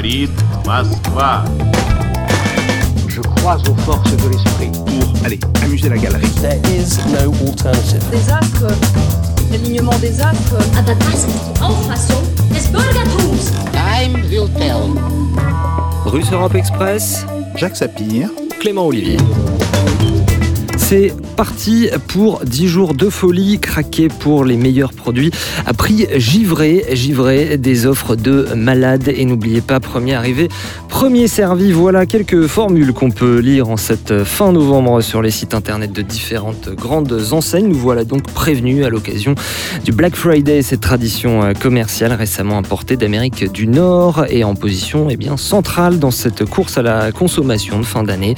[0.00, 0.30] говорит
[0.64, 1.44] Москва.
[3.08, 4.70] Je crois aux forces de l'esprit.
[4.72, 6.26] Pour, allez, amuser la galerie.
[6.40, 8.02] There is no alternative.
[8.10, 8.72] des astres,
[9.50, 10.56] l'alignement des astres.
[10.78, 12.22] Aber das ist die Auffassung
[12.54, 13.52] des Bürgertums.
[13.72, 14.94] Time will tell.
[16.06, 18.30] Russe Europe Express, Jacques Sapir.
[18.60, 19.18] Clément Olivier.
[20.91, 25.31] C'est parti pour 10 jours de folie, craqué pour les meilleurs produits
[25.65, 29.07] à prix givré, givré des offres de malades.
[29.07, 30.49] Et n'oubliez pas, premier arrivé,
[30.89, 31.71] premier servi.
[31.71, 36.01] Voilà quelques formules qu'on peut lire en cette fin novembre sur les sites internet de
[36.01, 37.69] différentes grandes enseignes.
[37.69, 39.33] Nous voilà donc prévenus à l'occasion
[39.85, 45.07] du Black Friday, cette tradition euh, commerciale récemment importée d'Amérique du Nord et en position
[45.09, 48.35] eh bien, centrale dans cette course à la consommation de fin d'année.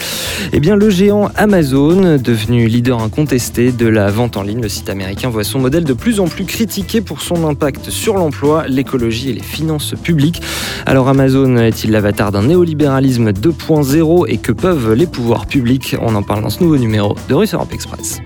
[0.51, 5.29] Eh bien, le géant Amazon, leader incontesté de la vente en ligne, le site américain
[5.29, 9.33] voit son modèle de plus en plus critiqué pour son impact sur l'emploi, l'écologie et
[9.33, 10.41] les finances publiques.
[10.85, 15.95] Alors Amazon est-il l'avatar d'un néolibéralisme 2.0 et que peuvent les pouvoirs publics?
[16.01, 18.21] On en parle dans ce nouveau numéro de Russe Europe Express.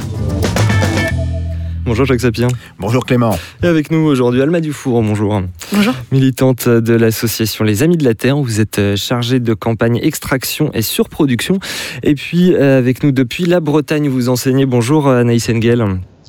[1.88, 2.50] Bonjour Jacques Sapien.
[2.80, 3.34] Bonjour Clément.
[3.64, 5.42] Et avec nous aujourd'hui Alma Dufour, bonjour.
[5.72, 5.94] Bonjour.
[6.12, 10.70] Militante de l'association Les Amis de la Terre, vous êtes euh, chargée de campagne extraction
[10.74, 11.60] et surproduction.
[12.04, 14.66] Et puis euh, avec nous depuis la Bretagne, vous enseignez.
[14.66, 15.86] Bonjour euh, Anaïs Engel.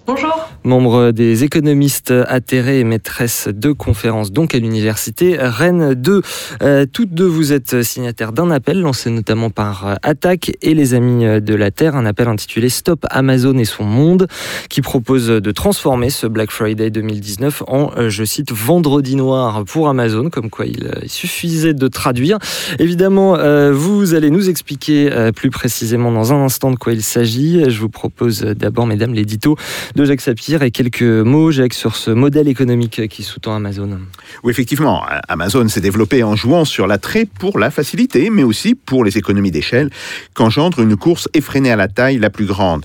[0.07, 0.49] Bonjour.
[0.65, 6.23] Membre des économistes atterrés et maîtresse de conférences donc à l'université Rennes 2.
[6.63, 10.95] Euh, toutes deux, vous êtes signataires d'un appel lancé notamment par euh, Attaque et les
[10.95, 14.27] Amis de la Terre, un appel intitulé Stop Amazon et son monde,
[14.69, 19.89] qui propose de transformer ce Black Friday 2019 en, euh, je cite, vendredi noir pour
[19.89, 22.39] Amazon, comme quoi il, euh, suffisait de traduire.
[22.79, 27.03] Évidemment, euh, vous allez nous expliquer euh, plus précisément dans un instant de quoi il
[27.03, 27.71] s'agit.
[27.71, 29.57] Je vous propose euh, d'abord, mesdames, l'édito
[29.95, 33.99] de Jacques Sapir et quelques mots, Jacques, sur ce modèle économique qui sous-tend Amazon.
[34.43, 39.05] Oui, effectivement, Amazon s'est développé en jouant sur l'attrait pour la facilité, mais aussi pour
[39.05, 39.91] les économies d'échelle
[40.35, 42.85] qu'engendre une course effrénée à la taille la plus grande.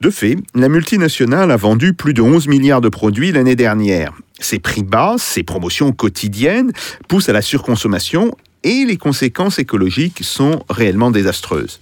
[0.00, 4.12] De fait, la multinationale a vendu plus de 11 milliards de produits l'année dernière.
[4.40, 6.72] Ses prix bas, ses promotions quotidiennes
[7.08, 8.32] poussent à la surconsommation
[8.64, 11.80] et les conséquences écologiques sont réellement désastreuses.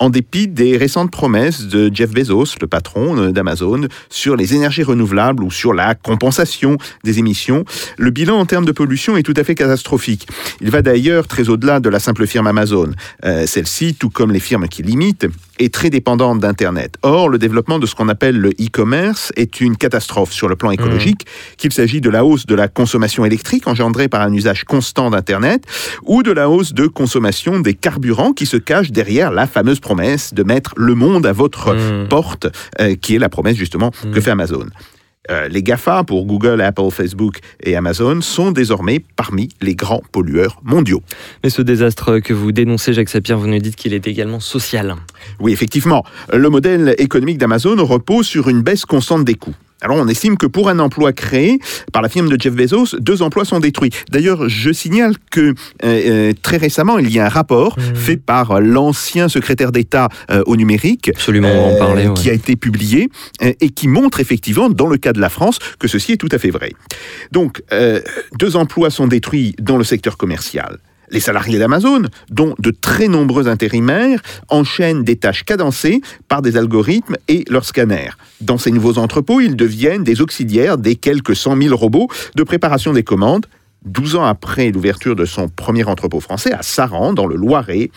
[0.00, 5.44] En dépit des récentes promesses de Jeff Bezos, le patron d'Amazon, sur les énergies renouvelables
[5.44, 7.64] ou sur la compensation des émissions,
[7.96, 10.26] le bilan en termes de pollution est tout à fait catastrophique.
[10.60, 12.90] Il va d'ailleurs très au-delà de la simple firme Amazon.
[13.24, 15.28] Euh, Celle-ci, tout comme les firmes qui l'imitent,
[15.58, 16.96] est très dépendante d'Internet.
[17.02, 20.70] Or, le développement de ce qu'on appelle le e-commerce est une catastrophe sur le plan
[20.70, 21.26] écologique,
[21.56, 25.64] qu'il s'agit de la hausse de la consommation électrique engendrée par un usage constant d'Internet,
[26.04, 30.34] ou de la hausse de consommation des carburants qui se cachent derrière la fameuse promesse
[30.34, 32.08] de mettre le monde à votre Mmh.
[32.08, 32.46] porte,
[32.80, 34.22] euh, qui est la promesse justement que Mm.
[34.22, 34.66] fait Amazon.
[35.30, 40.60] Euh, les GAFA, pour Google, Apple, Facebook et Amazon, sont désormais parmi les grands pollueurs
[40.62, 41.02] mondiaux.
[41.42, 44.96] Mais ce désastre que vous dénoncez, Jacques Sapir, vous nous dites qu'il est également social.
[45.40, 49.54] Oui, effectivement, le modèle économique d'Amazon repose sur une baisse constante des coûts.
[49.84, 51.58] Alors on estime que pour un emploi créé
[51.92, 53.90] par la firme de Jeff Bezos, deux emplois sont détruits.
[54.10, 55.52] D'ailleurs, je signale que euh,
[55.84, 57.94] euh, très récemment, il y a un rapport Mhm.
[57.94, 62.08] fait par l'ancien secrétaire d'État euh, au numérique Absolument, on euh, parler.
[62.08, 62.14] ouais.
[62.14, 63.08] qui a été publié
[63.40, 66.38] et qui montre effectivement, dans le cas de la France, que ceci est tout à
[66.38, 66.72] fait vrai.
[67.32, 67.62] Donc,
[68.38, 70.78] deux emplois sont détruits dans le secteur commercial.
[71.10, 77.16] Les salariés d'Amazon, dont de très nombreux intérimaires, enchaînent des tâches cadencées par des algorithmes
[77.28, 78.12] et leurs scanners.
[78.40, 82.92] Dans ces nouveaux entrepôts, ils deviennent des auxiliaires des quelques 100 000 robots de préparation
[82.92, 83.46] des commandes.
[83.84, 87.90] 12 ans après l'ouverture de son premier entrepôt français à Saran, dans le Loiret,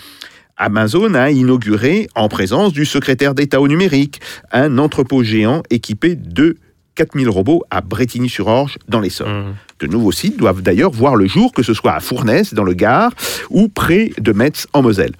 [0.57, 4.19] Amazon a inauguré, en présence du secrétaire d'État au numérique,
[4.51, 6.57] un entrepôt géant équipé de
[6.97, 9.51] 4000 robots à Bretigny-sur-Orge, dans l'Essonne.
[9.51, 9.55] Mmh.
[9.79, 12.73] De nouveaux sites doivent d'ailleurs voir le jour, que ce soit à Fournaise, dans le
[12.73, 13.11] Gard,
[13.51, 15.13] ou près de Metz, en Moselle.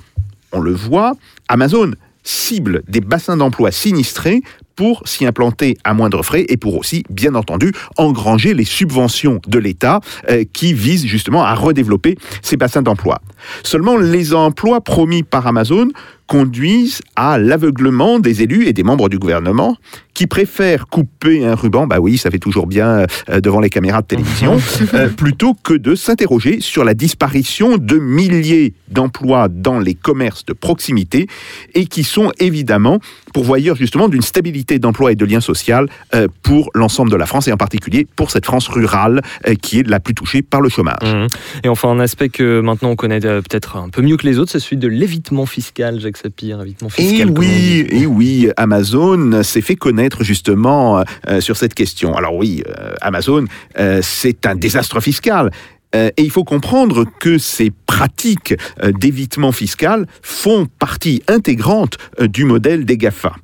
[0.52, 1.14] On le voit,
[1.48, 1.92] Amazon
[2.24, 4.42] cible des bassins d'emploi sinistrés
[4.78, 9.59] pour s'y implanter à moindre frais et pour aussi, bien entendu, engranger les subventions de
[9.59, 13.20] l'État euh, qui visent justement à redévelopper ces bassins d'emploi.
[13.64, 15.90] Seulement, les emplois promis par Amazon
[16.28, 19.78] conduisent à l'aveuglement des élus et des membres du gouvernement
[20.14, 24.02] qui préfèrent couper un ruban, bah oui, ça fait toujours bien euh, devant les caméras
[24.02, 24.58] de télévision,
[24.94, 30.53] euh, plutôt que de s'interroger sur la disparition de milliers d'emplois dans les commerces de
[30.53, 31.28] proximité
[31.73, 33.00] et qui sont évidemment
[33.37, 37.47] pourvoyeurs justement d'une stabilité d'emploi et de lien social euh, pour l'ensemble de la France
[37.47, 40.69] et en particulier pour cette France rurale euh, qui est la plus touchée par le
[40.69, 41.03] chômage.
[41.03, 41.28] Mhm.
[41.63, 44.39] Et enfin, un aspect que maintenant on connaît euh, peut-être un peu mieux que les
[44.39, 46.59] autres, c'est celui de l'évitement fiscal, Jacques Sapir.
[46.63, 47.29] Évitement Et fiscal.
[47.29, 51.03] on oui, et oui, Amazon s'est fait connaître justement
[51.39, 52.16] sur cette question.
[52.16, 52.63] Alors oui,
[53.01, 53.45] Amazon,
[54.01, 55.51] c'est un désastre fiscal.
[55.95, 58.53] Euh, et il faut comprendre que ces pratiques
[58.84, 63.35] euh, d'évitement fiscal font partie intégrante euh, du modèle des GAFA.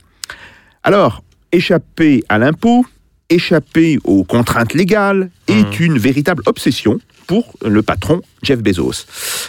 [0.84, 2.86] Alors, échapper à l'impôt,
[3.30, 9.06] échapper aux contraintes légales est une véritable obsession pour le patron Jeff Bezos.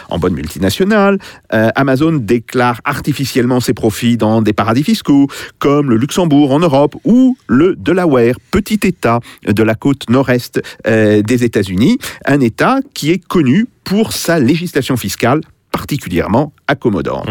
[0.09, 1.19] En bonne multinationale,
[1.53, 5.29] euh, Amazon déclare artificiellement ses profits dans des paradis fiscaux,
[5.59, 11.23] comme le Luxembourg en Europe ou le Delaware, petit État de la côte nord-est euh,
[11.23, 15.41] des États-Unis, un État qui est connu pour sa législation fiscale
[15.75, 17.29] particulièrement accommodante.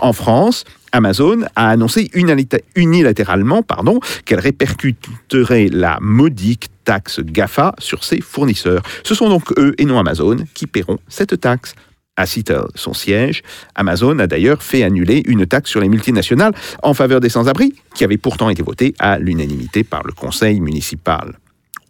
[0.00, 2.10] En France, Amazon a annoncé
[2.74, 8.82] unilatéralement pardon, qu'elle répercuterait la modique taxe GAFA sur ses fournisseurs.
[9.04, 11.76] Ce sont donc eux et non Amazon qui paieront cette taxe.
[12.16, 13.42] À Seattle, son siège,
[13.76, 18.02] Amazon a d'ailleurs fait annuler une taxe sur les multinationales en faveur des sans-abri, qui
[18.02, 21.38] avait pourtant été votée à l'unanimité par le conseil municipal.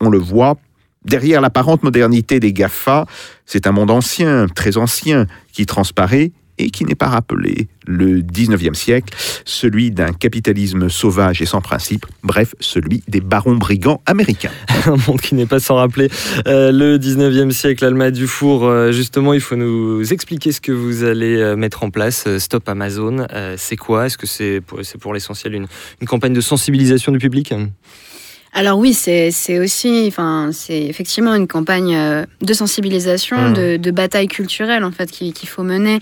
[0.01, 0.59] On le voit,
[1.05, 3.07] derrière l'apparente modernité des GAFA,
[3.47, 7.69] c'est un monde ancien, très ancien, qui transparaît et qui n'est pas rappelé.
[7.87, 9.15] Le 19e siècle,
[9.45, 14.53] celui d'un capitalisme sauvage et sans principe, bref, celui des barons brigands américains.
[14.87, 16.09] un monde qui n'est pas sans rappeler
[16.47, 18.65] euh, le 19e siècle, Alma Dufour.
[18.65, 22.27] euh, justement, il faut nous expliquer ce que vous allez euh, mettre en place.
[22.39, 23.27] Stop Amazon,
[23.57, 24.07] c'est quoi?
[24.07, 27.53] Est-ce que c'est pour, l'essentiel une campagne de sensibilisation du public?
[28.57, 33.53] Alors oui, c'est c'est aussi, enfin, c'est effectivement une campagne euh, de sensibilisation, Mhm.
[33.55, 35.99] de, de bataille culturelle en fait qu'il qu'il faut mener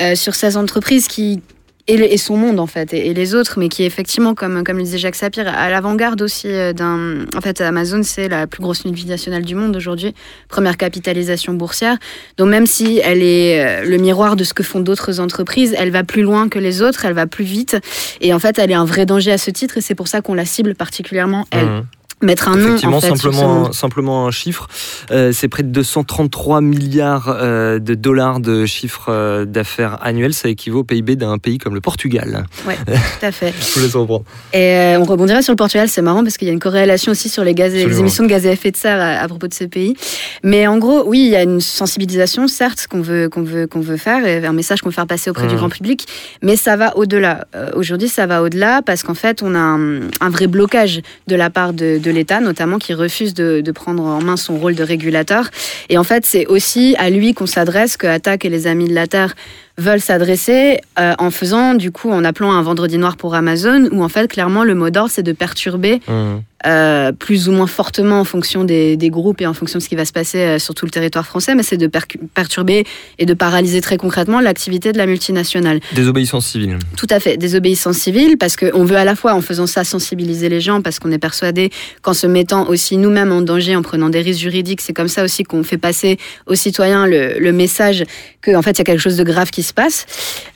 [0.00, 1.40] euh, sur ces entreprises qui
[1.88, 4.82] et, son monde en fait et, les autres, mais qui est effectivement comme comme le
[4.82, 7.26] disait Jacques Sapir à l'avant-garde aussi euh, d'un.
[7.36, 10.14] En fait, Amazon c'est la plus grosse multinationale du monde aujourd'hui,
[10.48, 11.98] première capitalisation boursière.
[12.38, 15.90] Donc même si elle est euh, le miroir de ce que font d'autres entreprises, elle
[15.90, 17.76] va plus loin que les autres, elle va plus vite
[18.20, 20.20] et en fait elle est un vrai danger à ce titre et c'est pour ça
[20.20, 21.84] qu'on la cible particulièrement elle Mhm.
[22.22, 24.68] Mettre un nom Effectivement, en fait, simplement, simplement un chiffre.
[25.10, 30.32] Euh, c'est près de 233 milliards euh, de dollars de chiffre euh, d'affaires annuel.
[30.32, 32.46] Ça équivaut au PIB d'un pays comme le Portugal.
[32.66, 33.52] Ouais, tout à fait.
[33.60, 34.24] Je vous laisse reprendre.
[34.52, 37.28] Et on rebondirait sur le Portugal, c'est marrant parce qu'il y a une corrélation aussi
[37.28, 39.54] sur les, gaz les émissions de gaz à effet de serre à, à propos de
[39.54, 39.94] ce pays.
[40.42, 43.80] Mais en gros, oui, il y a une sensibilisation, certes, qu'on veut, qu'on veut, qu'on
[43.80, 45.58] veut faire, et un message qu'on veut faire passer auprès du Mhm.
[45.60, 46.06] grand public,
[46.42, 47.46] mais ça va au-delà.
[47.74, 51.50] Aujourd'hui, ça va au-delà parce qu'en fait, on a un, un vrai blocage de la
[51.50, 54.82] part de, de l'État, notamment qui refuse de, de prendre en main son rôle de
[54.82, 55.50] régulateur.
[55.88, 58.94] Et en fait, c'est aussi à lui qu'on s'adresse, que Attaque et les Amis de
[58.94, 59.34] la Terre
[59.78, 64.02] veulent s'adresser euh, en faisant, du coup, en appelant un vendredi noir pour Amazon, où
[64.02, 66.42] en fait, clairement, le mot d'ordre, c'est de perturber Mhm.
[66.64, 69.88] Euh, plus ou moins fortement en fonction des, des groupes et en fonction de ce
[69.88, 72.84] qui va se passer euh, sur tout le territoire français, mais c'est de perturber
[73.18, 75.80] et de paralyser très concrètement l'activité de la multinationale.
[75.94, 76.78] Désobéissance civile.
[76.96, 80.48] Tout à fait, désobéissance civile, parce qu'on veut à la fois, en faisant ça, sensibiliser
[80.48, 81.70] les gens, parce qu'on est persuadé
[82.00, 85.24] qu'en se mettant aussi nous-mêmes en danger, en prenant des risques juridiques, c'est comme ça
[85.24, 86.16] aussi qu'on fait passer
[86.46, 88.04] aux citoyens le, le message
[88.42, 90.06] qu'en fait, il y a quelque chose de grave qui se passe.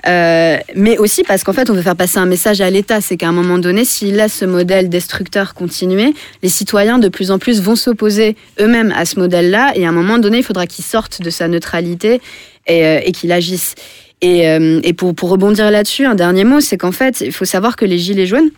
[0.06, 3.16] Euh, mais aussi parce qu'en fait, on veut faire passer un message à l'État, c'est
[3.16, 5.99] qu'à un moment donné, s'il laisse ce modèle destructeur continuer,
[6.42, 9.92] les citoyens de plus en plus vont s'opposer eux-mêmes à ce modèle-là, et à un
[9.92, 12.20] moment donné, il faudra qu'ils sortent de sa neutralité
[12.66, 13.74] et, euh, et qu'il agisse.
[14.22, 17.46] Et, euh, et pour, pour rebondir là-dessus, un dernier mot, c'est qu'en fait, il faut
[17.46, 18.50] savoir que les Gilets jaunes,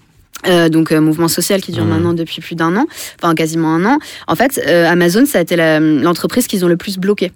[0.49, 2.87] euh, donc euh, mouvement social qui dure maintenant depuis plus d'un an,
[3.21, 6.77] enfin quasiment un an, en fait, euh, Amazon, ça a été l'entreprise qu'ils ont le
[6.77, 7.31] plus bloqué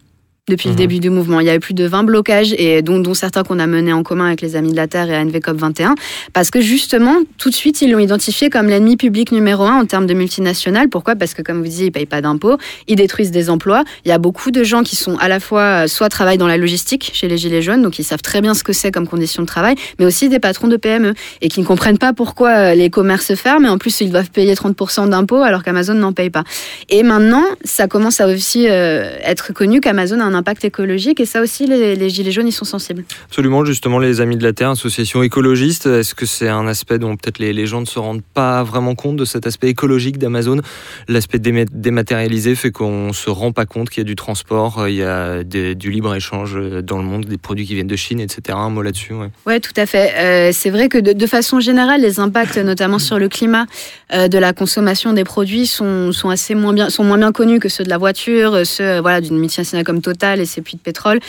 [0.48, 0.74] depuis Mhm.
[0.74, 1.40] le début du mouvement.
[1.40, 3.92] Il y a eu plus de 20 blocages, et dont, dont certains qu'on a menés
[3.92, 5.96] en commun avec les Amis de la Terre et ANVCOP 21,
[6.32, 9.86] parce que justement, tout de suite, ils l'ont identifié comme l'ennemi public numéro un en
[9.86, 10.88] termes de multinationales.
[10.88, 11.16] Pourquoi?
[11.16, 13.82] Parce que, comme vous disiez, ils payent pas d'impôts, ils détruisent des emplois.
[14.04, 16.46] Il y a beaucoup de gens qui sont à la fois, euh, soit travaillent dans
[16.46, 19.08] la logistique chez les Gilets jaunes, donc ils savent très bien ce que c'est comme
[19.08, 22.50] conditions de travail, mais aussi des patrons de PME, et qui ne comprennent pas pourquoi
[22.50, 26.12] euh, les commerces ferment, et en plus, ils doivent payer 30% d'impôts alors qu'Amazon n'en
[26.12, 26.44] paye pas.
[26.88, 31.26] Et maintenant, ça commence à aussi euh, être connu qu'Amazon a un impact écologique, et
[31.26, 33.04] ça aussi, les, les Gilets jaunes, ils sont sensibles.
[33.26, 37.16] Absolument, justement, les Amis de la Terre, association écologiste, est-ce que c'est un aspect dont
[37.16, 40.60] peut-être les, les gens ne se rendent pas vraiment compte de cet aspect écologique d'Amazon?
[41.08, 44.80] L'aspect déma- dématérialisé fait qu'on ne se rend pas compte qu'il y a du transport,
[44.80, 47.86] euh, il y a des- du libre-échange euh, dans le monde, des produits qui viennent
[47.86, 48.56] de Chine, etc.
[48.60, 49.30] Un mot là-dessus, ouais.
[49.46, 50.12] Ouais, tout à fait.
[50.16, 53.66] Euh, c'est vrai que de, de façon générale, les impacts, notamment sur le climat,
[54.12, 57.58] euh, de la consommation des produits sont, sont assez moins bien, sont moins bien connus
[57.60, 60.76] que ceux de la voiture, ceux voilà d'une multinationale comme Total métal et ses puits
[60.76, 61.20] de pétrole.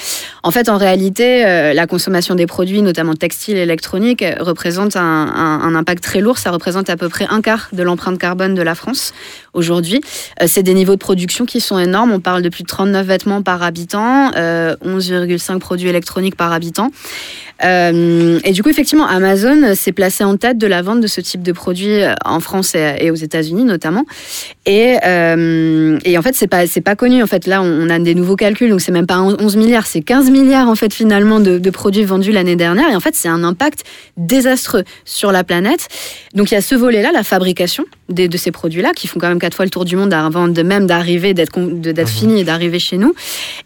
[0.44, 4.96] En fait, en réalité, euh, la consommation des produits, notamment textiles et électroniques, euh, représente
[4.96, 6.38] un, impact très lourd.
[6.38, 9.13] Ça représente à peu près un quart de l'empreinte carbone de la France
[9.54, 10.01] aujourd'hui.
[10.42, 12.12] Euh, c'est des niveaux de production qui sont énormes.
[12.12, 16.89] On parle de plus de 39 vêtements par habitant, euh, 11,5 produits électroniques par habitant.
[17.63, 21.42] Et du coup, effectivement, Amazon s'est placé en tête de la vente de ce type
[21.42, 24.06] de produits en France et, aux États-Unis notamment.
[24.68, 27.22] Et, et en fait, c'est pas pas connu.
[27.22, 30.00] En fait, là, on a des nouveaux calculs, donc c'est même pas 11 milliards, c'est
[30.00, 32.89] 15 milliards en fait finalement de, de produits vendus l'année dernière.
[32.89, 33.84] Et en fait, c'est un impact
[34.15, 35.89] désastreux sur la planète.
[36.36, 39.27] Donc il y a ce volet-là, la fabrication des- de ces produits-là, qui font quand
[39.27, 42.39] même quatre fois le tour du monde avant de même d'arriver, d'être de- d'être finis
[42.39, 43.13] et d'arriver chez nous.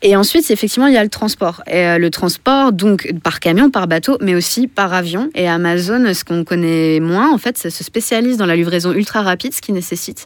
[0.01, 1.61] Et ensuite, effectivement, il y a le transport.
[1.67, 5.29] Et euh, le transport, donc par camion, par bateau, mais aussi par avion.
[5.35, 9.21] Et Amazon, ce qu'on connaît moins, en fait, ça se spécialise dans la livraison ultra
[9.21, 10.25] rapide, ce qui nécessite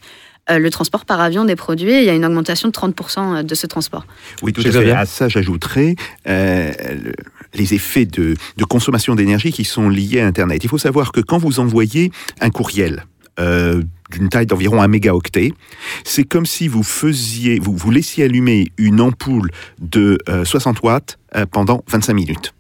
[0.50, 1.92] le transport par avion des produits.
[1.92, 4.06] Et il y a une augmentation de 30% de ce transport.
[4.42, 4.92] Oui, tout à fait.
[4.92, 5.96] À ça, j'ajouterais
[6.28, 6.72] euh,
[7.04, 7.14] le-
[7.54, 10.64] les effets de, de consommation d'énergie qui sont liés à Internet.
[10.64, 12.12] Il faut savoir que quand vous envoyez
[12.42, 13.06] un courriel
[13.40, 15.54] euh, d'une taille d'environ un mégaoctet,
[16.04, 19.50] c'est comme si vous faisiez, vous, vous laissiez allumer une ampoule
[19.80, 22.54] de euh, 60 watts euh, pendant 25 minutes.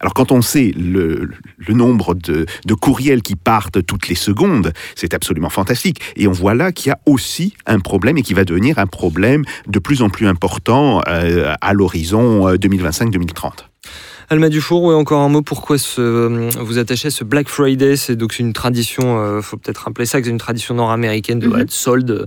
[0.00, 4.72] Alors quand on sait le, le nombre de, de courriels qui partent toutes les secondes,
[4.94, 6.00] c'est absolument fantastique.
[6.16, 8.86] Et on voit là qu'il y a aussi un problème et qui va devenir un
[8.86, 13.69] problème de plus en plus important euh, à l'horizon euh, 2025-2030.
[14.32, 15.42] Alma Dufour, ouais, encore un mot.
[15.42, 17.96] Pourquoi ce, vous attachez à ce Black Friday?
[17.96, 21.48] C'est donc une tradition, euh, faut peut-être rappeler ça, que c'est une tradition nord-américaine de,
[21.48, 22.26] voilà, de soldes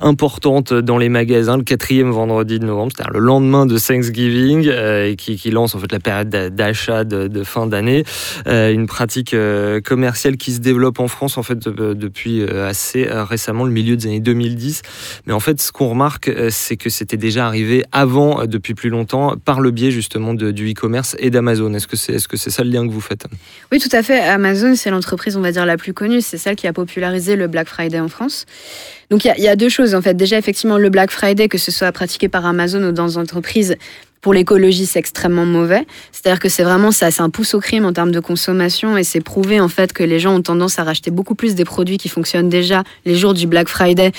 [0.00, 5.10] importantes dans les magasins le quatrième vendredi de novembre, c'est-à-dire le lendemain de Thanksgiving, euh,
[5.10, 8.04] et qui, qui lance en fait la période d'a- d'achat de, de fin d'année.
[8.46, 12.66] Euh, une pratique euh, commerciale qui se développe en France en fait de- depuis euh,
[12.66, 14.80] assez euh, récemment, le milieu des années 2010.
[15.26, 18.72] Mais en fait, ce qu'on remarque, euh, c'est que c'était déjà arrivé avant, euh, depuis
[18.72, 21.74] plus longtemps, par le biais justement du e-commerce et d'Amazon.
[21.74, 23.24] Est-ce que c'est est -ce ça le lien que vous faites?
[23.70, 24.20] Oui, tout à fait.
[24.20, 26.20] Amazon, c'est l'entreprise, on va dire, la plus connue.
[26.20, 28.46] C'est celle qui a popularisé le Black Friday en France.
[29.10, 30.14] Donc, il y a- il y, a deux choses, en fait.
[30.14, 33.76] Déjà, effectivement, le Black Friday, que ce soit pratiqué par Amazon ou dans des entreprises,
[34.22, 35.84] pour l'écologie, c'est extrêmement mauvais.
[36.12, 39.02] C'est-à-dire que c'est vraiment ça, c'est un pouce au crime en termes de consommation et
[39.02, 41.98] c'est prouvé en fait que les gens ont tendance à racheter beaucoup plus des produits
[41.98, 44.12] qui fonctionnent déjà les jours du Black Friday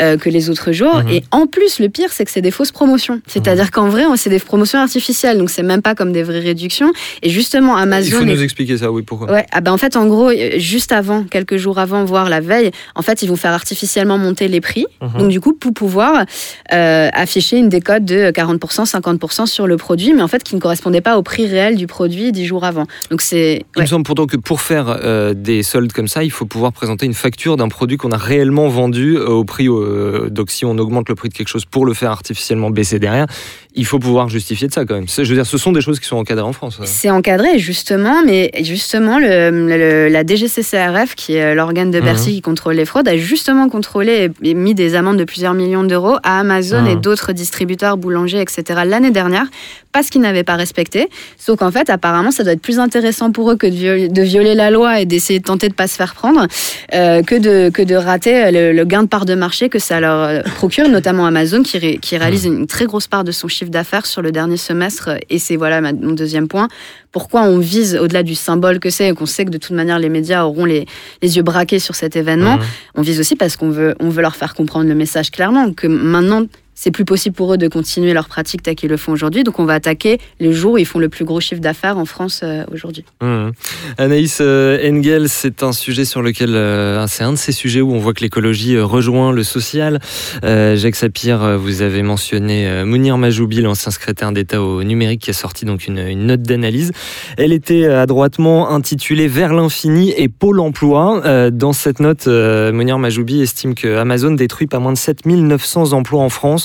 [0.00, 1.02] euh, que les autres jours.
[1.02, 1.08] Mhm.
[1.10, 3.20] Et en plus, le pire, c'est que c'est des fausses promotions.
[3.26, 6.90] C'est-à-dire qu'en vrai, c'est des promotions artificielles, donc c'est même pas comme des vraies réductions.
[7.20, 9.78] Et justement, Amazon Il faut est nous expliquer ça, oui, pourquoi Ouais, ah ben en
[9.78, 13.28] fait, en gros, euh, juste avant, quelques jours avant, voire la veille, en fait, ils
[13.28, 14.86] vont faire artificiellement monter les prix.
[15.02, 15.20] Mhm.
[15.20, 16.24] Donc, du coup, pour pouvoir
[16.72, 20.60] euh, afficher une décote de 40%, 50% sur le produit, mais en fait, qui ne
[20.60, 22.86] correspondait pas au prix réel du produit dix jours avant.
[23.10, 23.64] Donc, c'est.
[23.76, 26.72] Il me semble pourtant que pour faire euh, des soldes comme ça, il faut pouvoir
[26.72, 29.68] présenter une facture d'un produit qu'on a réellement vendu euh, au prix.
[29.68, 32.98] euh, donc si on augmente le prix de quelque chose pour le faire artificiellement baisser
[32.98, 33.26] derrière,
[33.74, 35.06] il faut pouvoir justifier de ça quand même.
[35.08, 36.78] Je veux dire, ce sont des choses qui sont encadrées en France.
[36.80, 36.84] euh.
[36.86, 42.34] C'est encadré, justement, mais justement, le, le- la DGCCRF, qui est l'organe de Bercy Mhm.
[42.36, 46.16] qui contrôle les fraudes, a justement contrôlé et mis des amendes de plusieurs millions d'euros
[46.22, 46.88] à Amazon Mhm.
[46.88, 48.80] et d'autres distributeurs, boulangers, etc.
[48.84, 49.46] l'année dernière,
[49.92, 51.08] parce qu'ils n'avaient pas respecté.
[51.38, 54.22] Sauf qu'en fait, apparemment, ça doit être plus intéressant pour eux que de violer, de
[54.22, 56.46] violer la loi et d'essayer de tenter de pas se faire prendre,
[56.94, 60.00] euh, que, de, que de rater le, le gain de part de marché que ça
[60.00, 63.48] leur euh, procure, notamment Amazon, qui, ré- qui réalise une très grosse part de son
[63.48, 65.10] chiffre d'affaires sur le dernier semestre.
[65.30, 66.68] Et c'est voilà mon deuxième point.
[67.10, 69.98] Pourquoi on vise, au-delà du symbole que c'est, et qu'on sait que de toute manière
[69.98, 70.86] les médias auront les,
[71.20, 72.62] les yeux braqués sur cet événement, Mhm.
[72.94, 75.86] on vise aussi parce qu'on veut, on veut leur faire comprendre le message clairement, que
[75.86, 79.44] maintenant, c'est plus possible pour eux de continuer leur pratique telle qu'ils le font aujourd'hui.
[79.44, 82.04] Donc on va attaquer les jours où ils font le plus gros chiffre d'affaires en
[82.04, 83.04] France euh, aujourd'hui.
[83.20, 83.52] Mhm.
[83.98, 87.92] Anaïs euh, Engel, c'est un sujet sur lequel, euh, c'est un de ces sujets où
[87.92, 90.00] on voit que l'écologie rejoint le social.
[90.42, 95.64] Jacques Sapir, vous avez mentionné Mounir Majoubi, l'ancien secrétaire d'État au numérique, qui a sorti
[95.64, 96.92] donc une, une note d'analyse.
[97.36, 101.50] Elle était adroitement intitulée Vers l'infini et Pôle emploi.
[101.50, 106.28] Dans cette note, Mounir Majoubi estime que Amazon détruit pas moins de 7900 emplois en
[106.28, 106.61] France.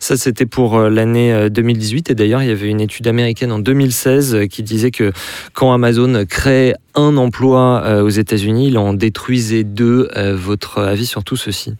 [0.00, 2.10] Ça, c'était pour euh, l'année euh, 2018.
[2.10, 5.12] Et d'ailleurs, il y avait une étude américaine en 2016 euh, qui disait que
[5.54, 10.08] quand Amazon crée un emploi euh, aux États-Unis, il en détruisait deux.
[10.16, 11.74] Euh, Votre avis sur tout ceci?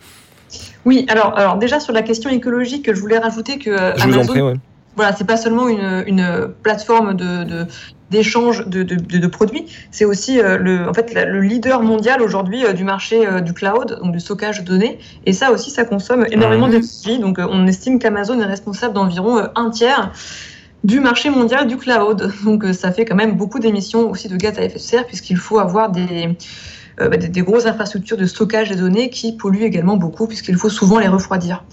[0.85, 4.11] Oui, alors, alors déjà sur la question écologique, je voulais rajouter que euh, Je vous
[4.11, 4.41] en Amazon, prie.
[4.43, 4.55] ouais.
[4.97, 7.67] voilà, c'est pas seulement une, une plateforme de, de-
[8.11, 11.83] d'échange de, de, de- de produits, c'est aussi euh, le, en fait, la- le leader
[11.83, 14.99] mondial aujourd'hui euh, du marché euh, du cloud, donc du stockage de données.
[15.27, 16.73] Et ça aussi, ça consomme énormément Mhm.
[16.81, 17.19] d'énergie.
[17.21, 20.13] Donc, on estime qu'Amazon est responsable d'environ un tiers
[20.83, 22.33] du marché mondial du cloud.
[22.45, 25.37] Donc, ça fait quand même beaucoup d'émissions aussi de gaz à effet de serre, puisqu'il
[25.37, 26.37] faut avoir des
[26.99, 30.99] des, des grosses infrastructures de stockage des données qui polluent également beaucoup puisqu'il faut souvent
[30.99, 31.65] les refroidir.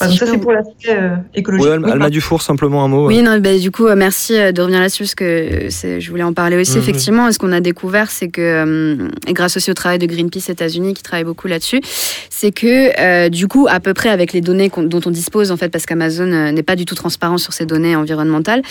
[0.00, 1.66] Donc ça c'est pour l'aspect euh, écologique.
[1.66, 3.06] Oui, Alma, Oui, Alma Dufour, simplement un mot.
[3.06, 6.00] Oui, non, bah, du coup, euh, merci euh, de revenir là-dessus, parce que euh, c'est-
[6.00, 6.72] je voulais en parler aussi.
[6.72, 6.78] Mhm.
[6.82, 10.48] Effectivement, ce qu'on a découvert, c'est que, euh, et grâce aussi au travail de Greenpeace
[10.50, 11.80] États-Unis, qui travaille beaucoup là-dessus,
[12.28, 15.56] c'est que, euh, du coup, à peu près avec les données dont on dispose, en
[15.56, 18.62] fait, parce qu'Amazon euh, n'est pas du tout transparent sur ces données environnementales,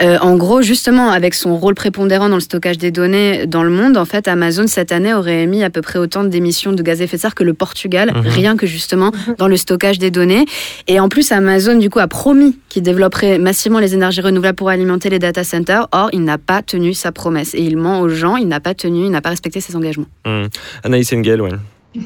[0.00, 3.70] euh, en gros, justement, avec son rôle prépondérant dans le stockage des données dans le
[3.70, 7.00] monde, en fait, Amazon, cette année, aurait émis à peu près autant d'émissions de gaz
[7.00, 8.22] à effet de serre que le Portugal, Mhm.
[8.26, 10.44] rien que justement dans le stockage des données.
[10.86, 14.68] Et en plus, Amazon, du coup, a promis qu'il développerait massivement les énergies renouvelables pour
[14.70, 15.88] alimenter les data centers.
[15.92, 17.54] Or, il n'a pas tenu sa promesse.
[17.54, 20.06] Et il ment aux gens, il n'a pas tenu, il n'a pas respecté ses engagements.
[20.26, 20.48] Hum.
[20.84, 21.50] Anaïs Engel, oui.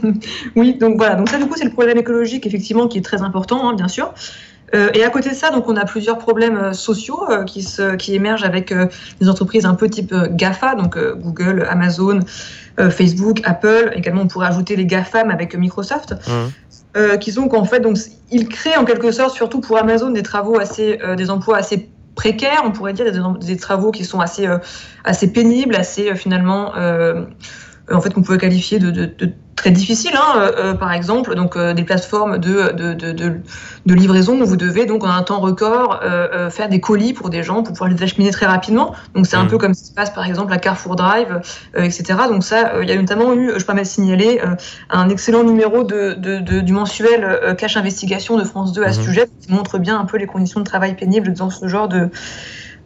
[0.57, 1.17] Oui, donc voilà.
[1.17, 3.89] Donc ça, du coup, c'est le problème écologique, effectivement, qui est très important, hein, bien
[3.89, 4.13] sûr.
[4.75, 7.63] Euh, et à côté de ça, donc on a plusieurs problèmes euh, sociaux euh, qui,
[7.63, 8.73] se, qui émergent avec
[9.21, 12.21] des entreprises un peu type GAFA, donc Google, Amazon,
[12.91, 13.93] Facebook, Apple.
[13.95, 16.51] Également, on pourrait ajouter les GAFAM avec Microsoft, Hum.
[16.97, 17.99] euh, qui sont qu'en fait, donc
[18.31, 21.89] ils créent en quelque sorte, surtout pour Amazon, des travaux assez, euh, des emplois assez
[22.15, 24.59] précaires, on pourrait dire, des, des travaux qui sont assez, euh,
[25.05, 26.73] assez pénibles, assez finalement,
[27.91, 30.15] en fait, qu'on peut qualifier de, de, de très difficiles.
[30.17, 33.41] Hein, euh, euh, par exemple, donc euh, des plateformes de, de, de, de,
[33.87, 36.01] de livraison où vous devez donc en un temps record
[36.51, 38.93] faire des colis pour des gens pour pouvoir les acheminer très rapidement.
[39.15, 39.51] Donc c'est un Mhm.
[39.51, 41.41] peu comme ce qui se passe par exemple à Carrefour Drive,
[41.77, 42.29] etc.
[42.29, 44.41] Donc ça, il y a notamment eu, je peux même signaler,
[44.91, 49.01] un excellent numéro de, de, de- du mensuel Cache Investigation de France 2 à ce
[49.01, 49.05] Mhm.
[49.07, 52.11] sujet qui montre bien un peu les conditions de travail pénibles dans ce genre de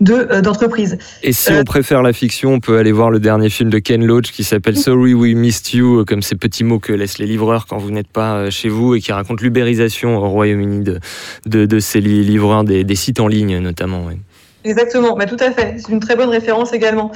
[0.00, 0.98] de, euh, d'entreprise.
[1.22, 3.78] Et si Euh, on préfère la fiction, on peut aller voir le dernier film de
[3.78, 7.18] Ken Loach qui s'appelle Sorry We Missed You, euh, comme ces petits mots que laissent
[7.18, 10.80] les livreurs quand vous n'êtes pas euh, chez vous et qui raconte l'ubérisation au Royaume-Uni
[10.84, 10.98] de,
[11.46, 14.04] de, de ces li- livreurs des, des sites en ligne notamment.
[14.06, 14.18] ouais.
[14.64, 15.76] Exactement, bah, tout à fait.
[15.78, 17.12] C'est une très bonne référence également.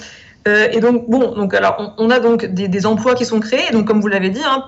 [0.48, 3.40] Euh, et donc, bon, donc, alors, on, on a donc des, des emplois qui sont
[3.40, 3.70] créés.
[3.72, 4.64] Donc, comme vous l'avez dit, hein,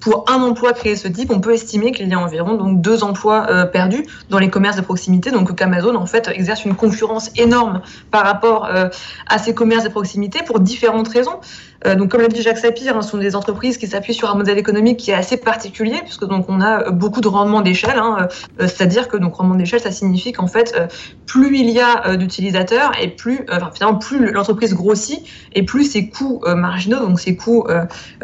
[0.00, 3.04] pour un emploi créé ce type, on peut estimer qu'il y a environ donc, deux
[3.04, 5.30] emplois euh, perdus dans les commerces de proximité.
[5.30, 8.88] Donc, qu'Amazon, en fait, exerce une concurrence énorme par rapport euh,
[9.28, 11.38] à ces commerces de proximité pour différentes raisons.
[11.86, 14.30] Euh, donc, comme l'a dit Jacques Sapir, hein, ce sont des entreprises qui s'appuient sur
[14.30, 17.62] un modèle économique qui est assez particulier, puisque donc on a euh, beaucoup de rendement
[17.62, 17.98] d'échelle.
[17.98, 18.28] Hein,
[18.60, 20.78] euh, C'est-à-dire que donc rendement d'échelle, ça signifie qu'en fait,
[21.26, 26.08] plus il y a d'utilisateurs et plus, enfin, finalement, plus l'entreprise grossit et plus ses
[26.08, 27.66] coûts marginaux, donc ses coûts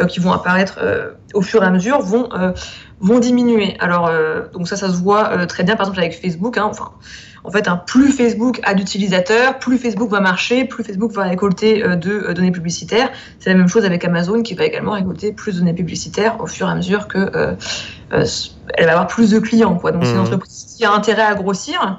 [0.08, 0.78] qui vont apparaître
[1.34, 2.28] au fur et à mesure, vont
[3.00, 3.76] vont diminuer.
[3.80, 6.56] Alors euh, donc ça, ça se voit euh, très bien, par exemple avec Facebook.
[6.58, 6.92] Hein, enfin,
[7.44, 11.84] en fait, hein, plus Facebook a d'utilisateurs, plus Facebook va marcher, plus Facebook va récolter
[11.84, 13.10] euh, de euh, données publicitaires.
[13.38, 16.46] C'est la même chose avec Amazon qui va également récolter plus de données publicitaires au
[16.46, 17.54] fur et à mesure que euh,
[18.12, 18.24] euh,
[18.74, 19.76] elle va avoir plus de clients.
[19.76, 19.92] Quoi.
[19.92, 20.22] Donc c'est une Mhm.
[20.24, 21.98] entreprise qui a intérêt à grossir.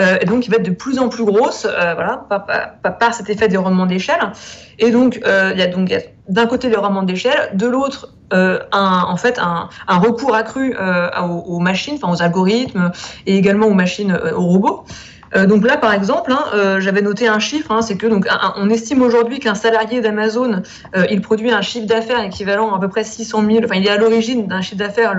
[0.00, 2.98] euh, et donc qui va être de plus en plus grosse, euh, voilà, par, par-
[2.98, 4.32] par- cet effet des rendements d'échelle.
[4.80, 7.50] Et donc euh, il y a donc il y a d'un côté le rendement d'échelle,
[7.54, 12.12] de l'autre euh, un, en fait un, un recours accru euh, aux, aux machines, enfin
[12.12, 12.90] aux algorithmes
[13.26, 14.84] et également aux machines, euh, aux robots.
[15.48, 18.70] Donc là, par exemple, hein, j'avais noté un chiffre, hein, c'est que donc un- on
[18.70, 20.62] estime aujourd'hui qu'un salarié d'Amazon,
[21.10, 23.90] il produit un chiffre d'affaires équivalent à, à peu près 600 000, enfin il est
[23.90, 25.16] à l'origine d'un chiffre d'affaires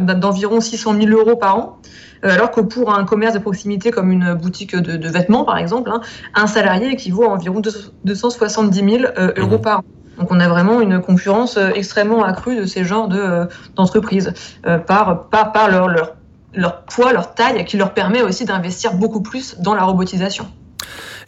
[0.00, 1.78] d'environ 600 000 euros par an.
[2.22, 5.90] Alors que pour un commerce de proximité comme une boutique de, de vêtements, par exemple,
[5.90, 6.02] hein,
[6.34, 9.84] un salarié équivaut à environ 200 270 000 euh, euros par an.
[10.18, 14.32] Donc on a vraiment une concurrence euh, extrêmement accrue de ces genres de, euh, d'entreprises
[14.66, 16.16] euh, par, par, par leur, leur,
[16.54, 20.46] leur poids, leur taille, qui leur permet aussi d'investir beaucoup plus dans la robotisation.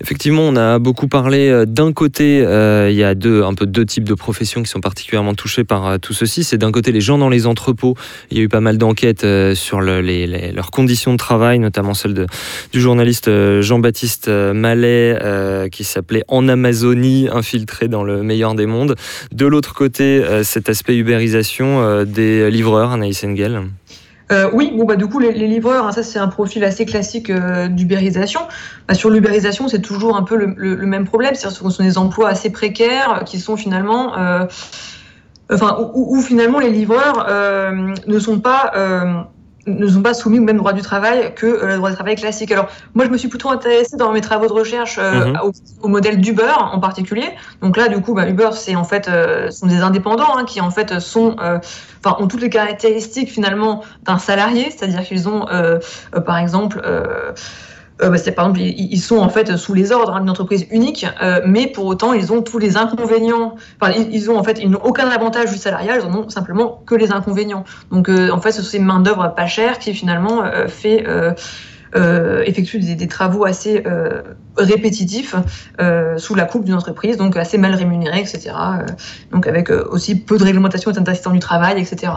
[0.01, 3.67] Effectivement, on a beaucoup parlé euh, d'un côté, euh, il y a deux, un peu
[3.67, 6.45] deux types de professions qui sont particulièrement touchées par euh, tout ceci.
[6.45, 7.97] C'est d'un côté les gens dans les entrepôts.
[8.31, 12.27] Il y a eu pas mal d'enquêtes sur leurs conditions de travail, notamment celle
[12.73, 15.19] du journaliste Jean-Baptiste Mallet,
[15.71, 18.95] qui s'appelait En Amazonie, infiltré dans le meilleur des mondes.
[19.33, 23.63] De l'autre côté, cet aspect ubérisation des livreurs, Anaïs Engel.
[24.31, 26.85] Euh, oui, bon bah du coup les, les livreurs, hein, ça c'est un profil assez
[26.85, 28.41] classique euh, d'ubérisation.
[28.87, 31.71] Bah, sur l'ubérisation, c'est toujours un peu le, le- le même problème, c'est-à-dire que ce
[31.77, 34.45] sont des emplois assez précaires qui sont finalement, euh,
[35.51, 39.15] enfin où, où- où finalement les livreurs euh, ne sont pas euh,
[39.69, 42.17] ne sont pas soumis au même droit du travail que euh, le droit du travail
[42.17, 42.51] classique.
[42.53, 45.39] Alors moi je me suis plutôt intéressée dans mes travaux de recherche euh, Mhm.
[45.45, 45.53] au,
[45.83, 47.29] au modèle d'Uber en particulier.
[47.63, 50.61] Donc là du coup bah, Uber c'est en fait euh, sont des indépendants hein, qui
[50.61, 51.59] en fait sont euh,
[52.03, 55.47] enfin ont toutes les caractéristiques finalement d'un salarié, c'est-à-dire qu'ils ont
[56.25, 56.81] par exemple
[58.03, 61.07] euh, bah, c'est par exemple ils, sont en fait sous les ordres d'une entreprise unique,
[61.23, 63.57] euh, mais pour autant ils ont tous les inconvénients.
[63.81, 66.83] Enfin ils, ont en fait ils n'ont aucun avantage du salariat, ils en ont simplement
[66.87, 67.65] que les inconvénients.
[67.91, 71.05] Donc euh, en fait ce sont ces main d'œuvre pas chères qui finalement euh, fait
[71.07, 71.33] euh,
[71.97, 73.83] euh, effectuent des, des travaux assez
[74.57, 75.35] répétitifs
[76.19, 78.51] sous la coupe d'une entreprise, donc assez mal rémunérés, etc.
[79.33, 82.13] Donc avec aussi peu de réglementation et d'interdiction du travail, etc.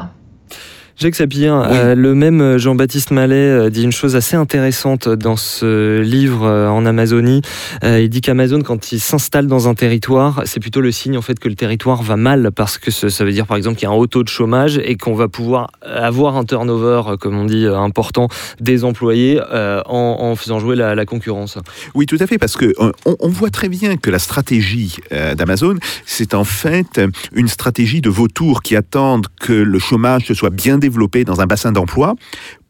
[1.02, 1.78] Jacques Sapir, Oui.
[1.80, 6.68] euh, le même Jean-Baptiste Mallet euh, dit une chose assez intéressante dans ce livre euh,
[6.70, 7.42] en Amazonie.
[7.84, 11.24] Euh, il dit qu'Amazon, quand il s'installe dans un territoire, c'est plutôt le signe en
[11.24, 13.88] fait que le territoire va mal parce que ce- ça veut dire par exemple qu'il
[13.88, 17.18] y a un haut taux de chômage et qu'on va pouvoir avoir un turnover, euh,
[17.18, 18.28] comme on dit, euh, important
[18.60, 21.58] des employés euh, en, en faisant jouer la, la concurrence.
[21.96, 24.98] Oui, tout à fait, parce que euh, on, on voit très bien que la stratégie
[25.12, 30.28] euh, d'Amazon, c'est en fait euh, une stratégie de vautours qui attendent que le chômage
[30.28, 30.91] se soit bien développé
[31.26, 32.16] dans un bassin d'emploi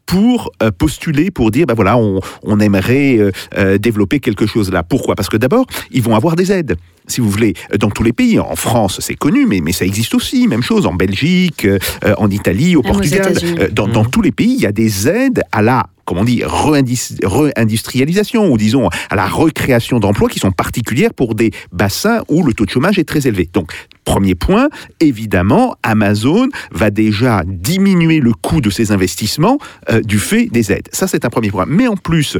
[0.06, 4.70] pour euh, postuler, pour dire, ben voilà, on, on aimerait euh, euh, développer quelque chose
[4.70, 4.82] là.
[4.82, 5.14] Pourquoi?
[5.14, 8.38] Parce que d'abord, ils vont avoir des aides, si vous voulez, dans tous les pays.
[8.38, 10.48] En France, c'est connu, mais, mais ça existe aussi.
[10.48, 11.78] Même chose en Belgique, euh,
[12.18, 13.32] en Italie, au aux Portugal.
[13.72, 14.10] Dans, dans Mhm.
[14.10, 18.58] tous les pays, il y a des aides à la comment on dit, réindustrialisation ou
[18.58, 22.70] disons à la recréation d'emplois qui sont particulières pour des bassins où le taux de
[22.70, 23.48] chômage est très élevé.
[23.52, 23.72] Donc,
[24.04, 24.68] premier point,
[25.00, 29.58] évidemment, Amazon va déjà diminuer le coût de ses investissements
[29.90, 30.88] euh, du fait des aides.
[30.92, 31.66] Ça, c'est un premier point.
[31.66, 32.38] Mais en plus,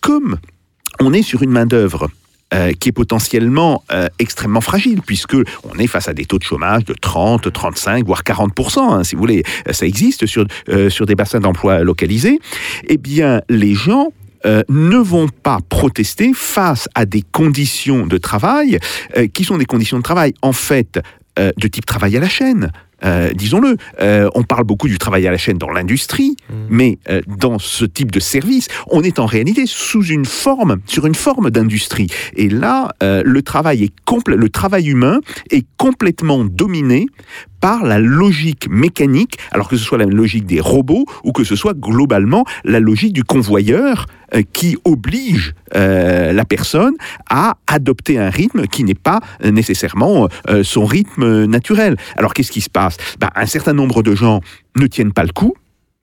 [0.00, 0.38] comme
[1.00, 2.10] on est sur une main-d'œuvre
[2.52, 6.42] euh, qui est potentiellement euh, extrêmement fragile, puisque on est face à des taux de
[6.42, 9.44] chômage de 30, 35, voire 40%, hein, si vous voulez.
[9.68, 10.44] Euh, Ça existe sur,
[10.88, 12.40] sur des bassins d'emploi localisés.
[12.88, 14.08] Eh bien, les gens
[14.44, 18.78] ne vont pas protester face à des conditions de travail
[19.32, 21.00] qui sont des conditions de travail, en fait,
[21.36, 22.72] de type travail à la chaîne.
[23.04, 26.36] Euh, disons-le, euh, on parle beaucoup du travail à la chaîne dans l'industrie,
[26.68, 31.06] mais euh, dans ce type de service, on est en réalité sous une forme, sur
[31.06, 32.08] une forme d'industrie.
[32.36, 37.06] Et là, euh, le travail est complet, le travail humain est complètement dominé
[37.60, 41.56] par la logique mécanique, alors que ce soit la logique des robots ou que ce
[41.56, 46.94] soit globalement la logique du convoyeur euh, qui oblige euh, la personne
[47.28, 51.96] à adopter un rythme qui n'est pas euh, nécessairement euh, son rythme naturel.
[52.16, 52.96] Alors qu'est-ce qui se passe?
[53.18, 54.40] Ben, Un certain nombre de gens
[54.76, 55.54] ne tiennent pas le coup.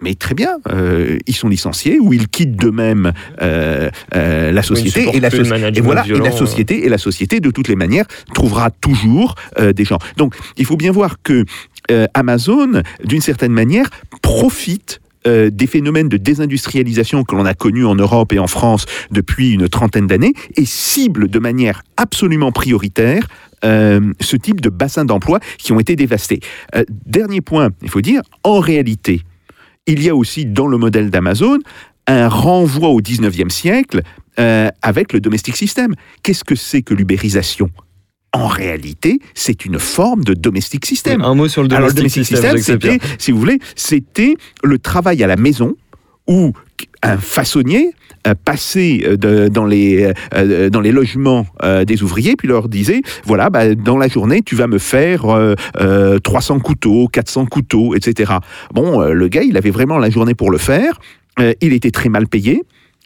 [0.04, 5.10] Mais très bien, euh, ils sont licenciés ou ils quittent d'eux-mêmes euh, euh, la société
[5.12, 6.32] et la management et voilà et la euh.
[6.32, 8.06] société et la société de toutes les manières
[8.36, 9.98] trouvera toujours euh, des gens.
[10.16, 11.46] Donc il faut bien voir que
[11.90, 13.90] euh, Amazon, d'une certaine manière,
[14.22, 19.52] profite des phénomènes de désindustrialisation que l'on a connus en Europe et en France depuis
[19.52, 23.28] une trentaine d'années et cible de manière absolument prioritaire
[23.66, 26.40] euh, ce type de bassins d'emploi qui ont été dévastés.
[26.76, 29.22] Euh, dernier point, il faut dire, en réalité,
[29.88, 31.60] il y a aussi dans le modèle d'Amazon
[32.08, 34.02] un renvoi au 19e siècle
[34.40, 35.94] euh, avec le domestic system.
[36.24, 37.70] Qu'est-ce que c'est que l'ubérisation?
[38.34, 41.22] En réalité, c'est une forme de domestic system.
[41.22, 44.78] Un mot sur le Alors, le domestic system, system, c'était, si vous voulez, c'était le
[44.78, 45.76] travail à la maison
[46.28, 46.54] où
[47.04, 47.94] un façonnier
[48.28, 51.46] euh, passait euh, dans, les, euh, dans les logements
[51.86, 55.56] des ouvriers, puis leur disait, voilà, bah, dans la journée, tu vas me faire euh,
[55.80, 58.34] euh, 300 couteaux, 400 couteaux, etc.
[58.74, 61.00] Bon, le gars, il avait vraiment la journée pour le faire,
[61.40, 62.64] il était très mal payé,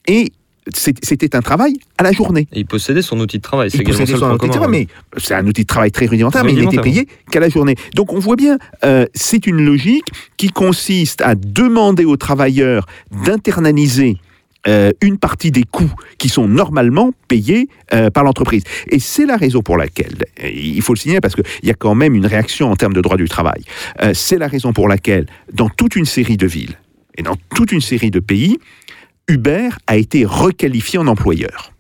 [0.07, 0.31] et
[0.73, 2.47] c'était un travail à la journée.
[2.53, 3.71] Et il possédait son outil de travail.
[3.71, 6.43] C'est Il possédait son outil de travail, mais c'est un outil de travail très rudimentaire,
[6.43, 7.75] mais il n'était payé qu'à la journée.
[7.95, 10.05] Donc on voit bien, euh, c'est une logique
[10.37, 12.85] qui consiste à demander aux travailleurs
[13.25, 14.17] d'internaliser
[14.67, 18.63] euh, une partie des coûts qui sont normalement payés euh, par l'entreprise.
[18.89, 21.95] Et c'est la raison pour laquelle, il faut le signaler parce qu'il y a quand
[21.95, 23.63] même une réaction en termes de droit du travail,
[24.13, 26.77] c'est la raison pour laquelle, dans toute une série de villes
[27.17, 28.59] et dans toute une série de pays,
[29.31, 31.71] Uber a été requalifié en employeur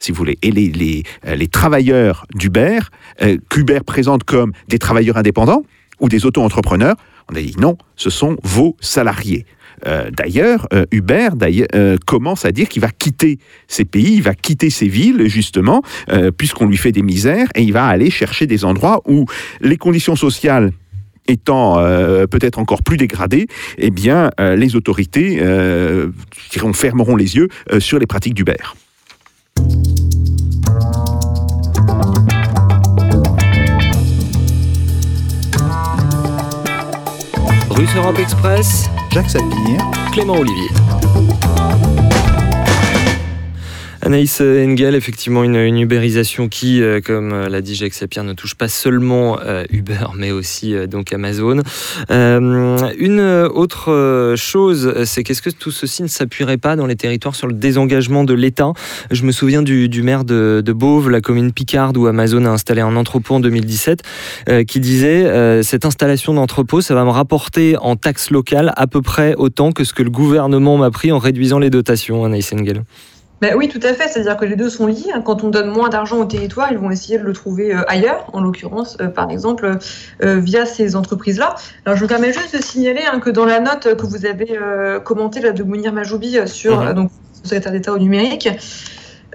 [0.00, 0.38] si vous voulez.
[0.42, 2.80] Et les, euh, travailleurs d'Uber,
[3.22, 5.62] euh, qu'Uber présente comme des travailleurs indépendants
[6.00, 6.96] ou des auto-entrepreneurs,
[7.30, 9.46] on a dit non, ce sont vos salariés.
[9.86, 11.68] Euh, d'ailleurs, Uber d'ailleurs,
[12.06, 13.38] commence à dire qu'il va quitter
[13.68, 15.82] ces pays, il va quitter ces villes, justement,
[16.36, 19.26] puisqu'on lui fait des misères, et il va aller chercher des endroits où
[19.60, 20.72] les conditions sociales
[21.28, 23.46] étant euh, peut-être encore plus dégradées,
[23.78, 26.08] eh bien, euh, les autorités euh,
[26.72, 28.54] fermeront les yeux euh, sur les pratiques d'Uber.
[37.70, 39.78] Russe Europe Express, Jacques Sapir.
[40.12, 40.68] Clément Olivier.
[44.06, 48.34] Anaïs Engel, effectivement, une, une ubérisation qui, euh, comme euh, l'a dit Jacques Sapir, ne
[48.34, 50.76] touche pas seulement euh, Uber, mais aussi
[51.12, 51.60] Amazon.
[52.08, 53.20] Une
[53.52, 57.52] autre chose, c'est qu'est-ce que tout ceci ne s'appuierait pas dans les territoires sur le
[57.52, 58.72] désengagement de l'État?
[59.10, 62.82] Je me souviens du, maire de, de Beauve, la commune Picarde, où Amazon a installé
[62.82, 64.02] un entrepôt en 2017,
[64.48, 69.02] euh, qui disait cette installation d'entrepôt, ça va me rapporter en taxes locales à peu
[69.02, 72.84] près autant que ce que le gouvernement m'a pris en réduisant les dotations, Anaïs Engel.
[73.42, 74.08] Ben oui, tout à fait.
[74.08, 75.12] C'est-à-dire que les deux sont liés.
[75.24, 78.30] Quand on donne moins d'argent au territoire, ils vont essayer de le trouver euh, ailleurs,
[78.32, 79.78] en l'occurrence, euh, par exemple,
[80.22, 81.54] euh, via ces entreprises-là.
[81.84, 84.58] Alors, je me permets juste de signaler hein, que dans la note que vous avez
[85.04, 86.94] commentée de Mounir Majoubi sur Mhm.
[86.94, 87.10] donc,
[87.42, 88.48] le secrétaire d'État au numérique,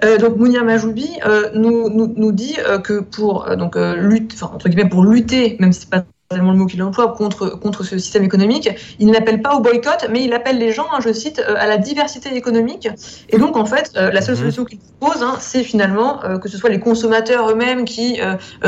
[0.04, 4.50] euh, donc Mounir Majoubi euh, nous, nous, nous dit euh, que pour donc lutte, enfin,
[4.52, 7.84] entre guillemets pour lutter, même si c'est pas tellement le mot qu'il emploie contre contre
[7.84, 8.68] ce système économique,
[8.98, 11.66] il n'appelle pas au boycott, mais il appelle les gens, hein, je cite, euh, à
[11.66, 12.88] la diversité économique.
[13.28, 14.40] Et donc en fait, euh, la seule Mhm.
[14.40, 18.20] solution qu'il propose, hein, c'est finalement euh, que ce soit les consommateurs eux-mêmes qui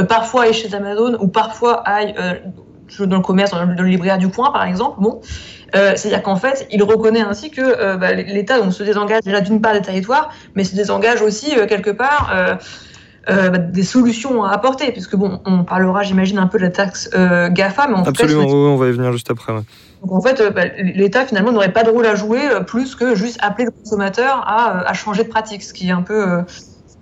[0.08, 2.14] parfois aillent chez Amazon ou parfois aillent
[2.98, 4.96] dans le commerce, dans le, dans le libraire du coin par exemple.
[5.00, 5.20] Bon.
[5.74, 9.40] Euh, C'est-à-dire qu'en fait, il reconnaît ainsi que euh, bah, l'État donc, se désengage déjà
[9.40, 12.32] d'une part des territoires, mais se désengage aussi euh, quelque part
[13.28, 16.70] euh, bah, des solutions à apporter, puisque bon, on parlera, j'imagine, un peu de la
[16.70, 19.52] taxe euh, GAFA, mais en Absolument, fait, oui, on va y venir juste après.
[19.52, 19.62] ouais.
[20.02, 23.14] donc en fait, euh, bah, l'État finalement n'aurait pas de rôle à jouer plus que
[23.14, 26.44] juste appeler le consommateur à, à changer de pratique, ce qui est un peu,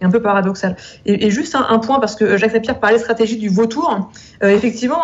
[0.05, 0.77] un peu paradoxal.
[1.07, 4.11] Et, et juste un, un point parce que Jacques Sapir parlait de stratégie du vautour.
[4.43, 5.01] Euh, effectivement,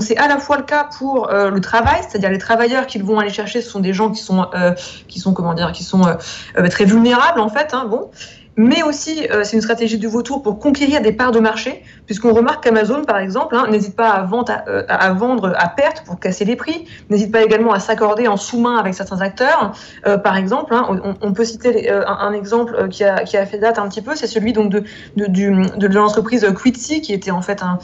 [0.00, 3.18] c'est à la fois le cas pour euh, le travail, c'est-à-dire les travailleurs qu'ils vont
[3.18, 4.72] aller chercher, ce sont des gens qui sont, euh,
[5.08, 7.74] qui sont comment dire, qui sont euh, très vulnérables en fait.
[7.74, 8.10] Hein, bon.
[8.56, 12.34] Mais aussi, euh, c'est une stratégie du vautour pour conquérir des parts de marché, puisqu'on
[12.34, 14.28] remarque qu'Amazon, par exemple, hein, n'hésite pas
[14.68, 18.36] euh, à vendre à perte pour casser les prix, n'hésite pas également à s'accorder en
[18.36, 19.72] sous-main avec certains acteurs.
[20.06, 20.84] Euh, par exemple, hein,
[21.22, 24.70] on, peut citer un, exemple qui a, fait date un petit peu, c'est celui donc
[24.70, 27.78] de l'entreprise Quitsi, qui était en fait un,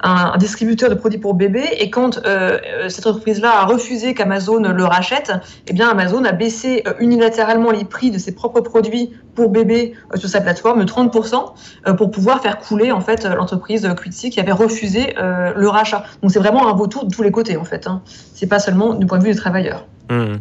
[0.00, 1.68] un, distributeur de produits pour bébés.
[1.78, 5.32] Et quand euh, euh, cette entreprise-là a refusé qu'Amazon le rachète,
[5.66, 9.94] eh bien Amazon a baissé euh, unilatéralement les prix de ses propres produits pour bébés
[10.14, 11.52] sur sa plateforme de 30%
[11.86, 16.04] euh, pour pouvoir faire couler en fait l'entreprise Quitsi qui avait refusé le rachat.
[16.22, 17.86] Donc c'est vraiment un vautour de tous les côtés en fait.
[17.86, 18.02] Hein.
[18.34, 19.86] C'est pas seulement du point de vue des travailleurs.
[20.10, 20.36] Mmh.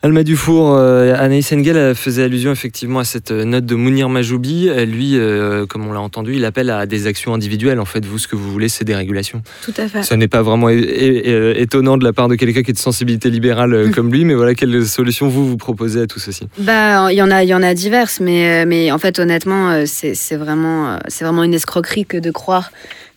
[0.00, 4.68] Alma Dufour, euh, Anaïs Engel faisait allusion effectivement à cette euh, note de Mounir Majoubi.
[4.68, 7.80] Euh, Lui, euh, comme on l'a entendu, il appelle à des actions individuelles.
[7.80, 9.42] En fait, vous, ce que vous voulez, c'est des régulations.
[9.64, 10.04] Tout à fait.
[10.04, 13.88] Ça n'est pas vraiment étonnant de la part de quelqu'un qui est de sensibilité libérale
[13.88, 13.90] Mm.
[13.90, 17.22] comme lui, mais voilà, quelle solution vous vous proposez à tout ceci Bah, il y
[17.22, 21.24] en a, il y en a diverses, mais, mais en fait, honnêtement, c'est vraiment, c'est
[21.24, 22.70] vraiment une escroquerie que de croire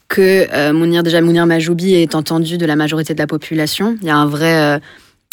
[0.08, 3.98] que euh, Mounir, déjà Mounir Majoubi est entendu de la majorité de la population.
[4.02, 4.80] Il y a un vrai,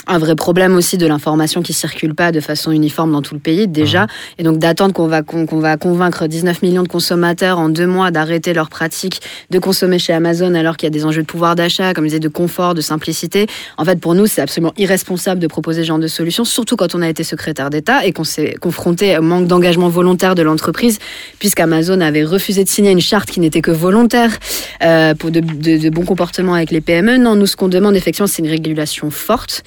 [0.09, 3.41] un vrai problème aussi de l'information qui circule pas de façon uniforme dans tout le
[3.41, 4.07] pays déjà,
[4.39, 8.11] et donc d'attendre qu'on va qu'on va convaincre 19 millions de consommateurs en deux mois
[8.11, 11.55] d'arrêter leur pratique de consommer chez Amazon alors qu'il y a des enjeux de pouvoir
[11.55, 13.47] d'achat, comme je disais, de confort, de simplicité.
[13.77, 16.95] En fait, pour nous, c'est absolument irresponsable de proposer ce genre de solution, surtout quand
[16.95, 20.99] on a été secrétaire d'État et qu'on s'est confronté au manque d'engagement volontaire de l'entreprise,
[21.39, 24.31] puisqu'Amazon avait refusé de signer une charte qui n'était que volontaire
[24.83, 27.19] euh, pour de, de, de bons comportements avec les PME.
[27.19, 29.63] Non, nous, ce qu'on demande, effectivement, c'est une régulation forte.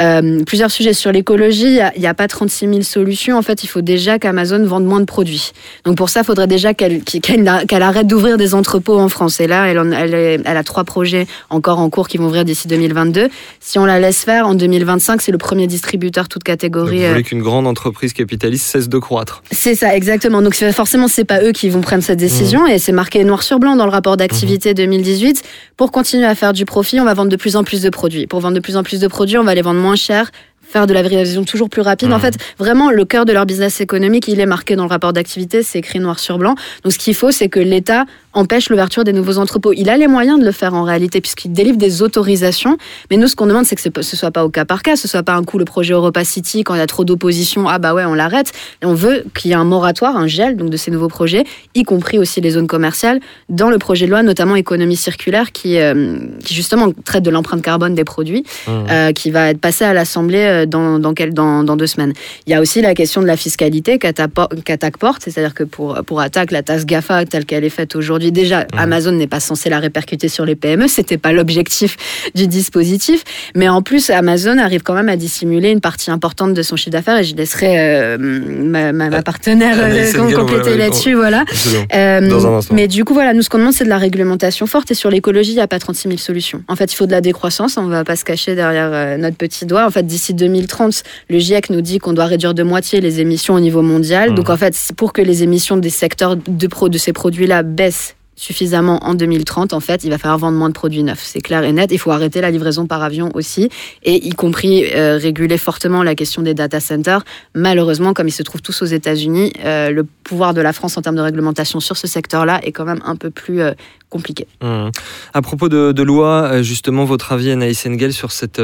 [0.00, 1.78] Euh, plusieurs sujets sur l'écologie.
[1.96, 3.36] Il n'y a, pas 36 000 solutions.
[3.36, 5.52] En fait, il faut déjà qu'Amazon vende moins de produits.
[5.84, 9.40] Donc pour ça, il faudrait déjà qu'elle qu'elle arrête d'ouvrir des entrepôts en France.
[9.40, 12.26] Et là, elle, en- elle, est- elle a trois projets encore en cours qui vont
[12.26, 13.28] ouvrir d'ici 2022.
[13.60, 16.98] Si on la laisse faire, en 2025, c'est le premier distributeur toute Donc, catégorie.
[16.98, 20.42] Vous euh, voulez qu'une grande entreprise capitaliste cesse de croître c'est ça, exactement.
[20.42, 23.58] Donc forcément, c'est pas eux qui vont prendre cette décision et c'est marqué noir sur
[23.58, 25.42] blanc dans le rapport d'activité 2018.
[25.76, 28.26] Pour continuer à faire du profit, on va vendre de plus en plus de produits.
[28.26, 30.30] Pour vendre de plus en plus de produits, on va les vendre moins cher
[30.72, 32.10] faire de la vérification toujours plus rapide.
[32.12, 32.22] En Mhm.
[32.22, 35.62] fait, vraiment, le cœur de leur business économique, il est marqué dans le rapport d'activité,
[35.62, 36.54] c'est écrit noir sur blanc.
[36.82, 39.74] Donc, ce qu'il faut, c'est que l'État empêche l'ouverture des nouveaux entrepôts.
[39.74, 42.78] Il a les moyens de le faire en réalité, puisqu'il délivre des autorisations.
[43.10, 44.96] Mais nous, ce qu'on demande, c'est que ce ce soit pas au cas par cas,
[44.96, 47.68] ce soit pas un coup le projet Europa City, quand il y a trop d'opposition,
[47.68, 48.52] ah bah ouais, on l'arrête.
[48.82, 51.44] Et on veut qu'il y ait un moratoire, un gel donc de ces nouveaux projets,
[51.74, 55.78] y compris aussi les zones commerciales, dans le projet de loi, notamment économie circulaire, qui,
[55.78, 59.92] euh, qui justement traite de l'empreinte carbone des produits, euh, qui va être passé à
[59.92, 62.12] l'Assemblée euh, dans, dans, quel- dans, dans deux semaines.
[62.46, 66.20] Il y a aussi la question de la fiscalité qu'Attaque porte, c'est-à-dire que pour, pour
[66.20, 69.78] Attaque, la taxe GAFA telle qu'elle est faite aujourd'hui, déjà, Amazon n'est pas censé la
[69.78, 71.96] répercuter sur les PME, c'était pas l'objectif
[72.34, 76.62] du dispositif, mais en plus, Amazon arrive quand même à dissimuler une partie importante de
[76.62, 80.70] son chiffre d'affaires, et je laisserai euh, ma, ma- ma partenaire euh, com- Engel, compléter
[80.70, 81.44] ouais, là-dessus, voilà.
[81.48, 81.84] Absolument.
[81.94, 84.90] Euh, mais du coup, voilà, nous, ce qu'on demande, c'est de la réglementation forte.
[84.90, 86.62] Et sur l'écologie, il n'y a pas 36 000 solutions.
[86.68, 87.76] En fait, il faut de la décroissance.
[87.76, 89.86] On ne va pas se cacher derrière euh, notre petit doigt.
[89.86, 93.54] En fait, d'ici 2030, le GIEC nous dit qu'on doit réduire de moitié les émissions
[93.54, 94.30] au niveau mondial.
[94.30, 94.36] Mhm.
[94.36, 98.14] Donc en fait, pour que les émissions des secteurs de, pro, de ces produits-là baissent
[98.42, 101.22] suffisamment en 2030, en fait, il va falloir vendre moins de produits neufs.
[101.22, 101.92] C'est clair et net.
[101.92, 103.68] Il faut arrêter la livraison par avion aussi,
[104.02, 107.22] et y compris euh, réguler fortement la question des data centers.
[107.54, 111.02] Malheureusement, comme ils se trouvent tous aux États-Unis, euh, le pouvoir de la France en
[111.02, 113.74] termes de réglementation sur ce secteur-là est quand même un peu plus euh,
[114.10, 114.48] compliqué.
[114.60, 114.90] Hum.
[115.34, 118.60] À propos de, loi, justement, votre avis, Anaïs Engel, sur cette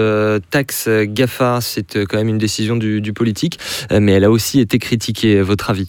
[0.51, 3.59] taxe GAFA, c'est quand même une décision du, politique,
[3.91, 5.41] mais elle a aussi été critiquée.
[5.41, 5.89] Votre avis?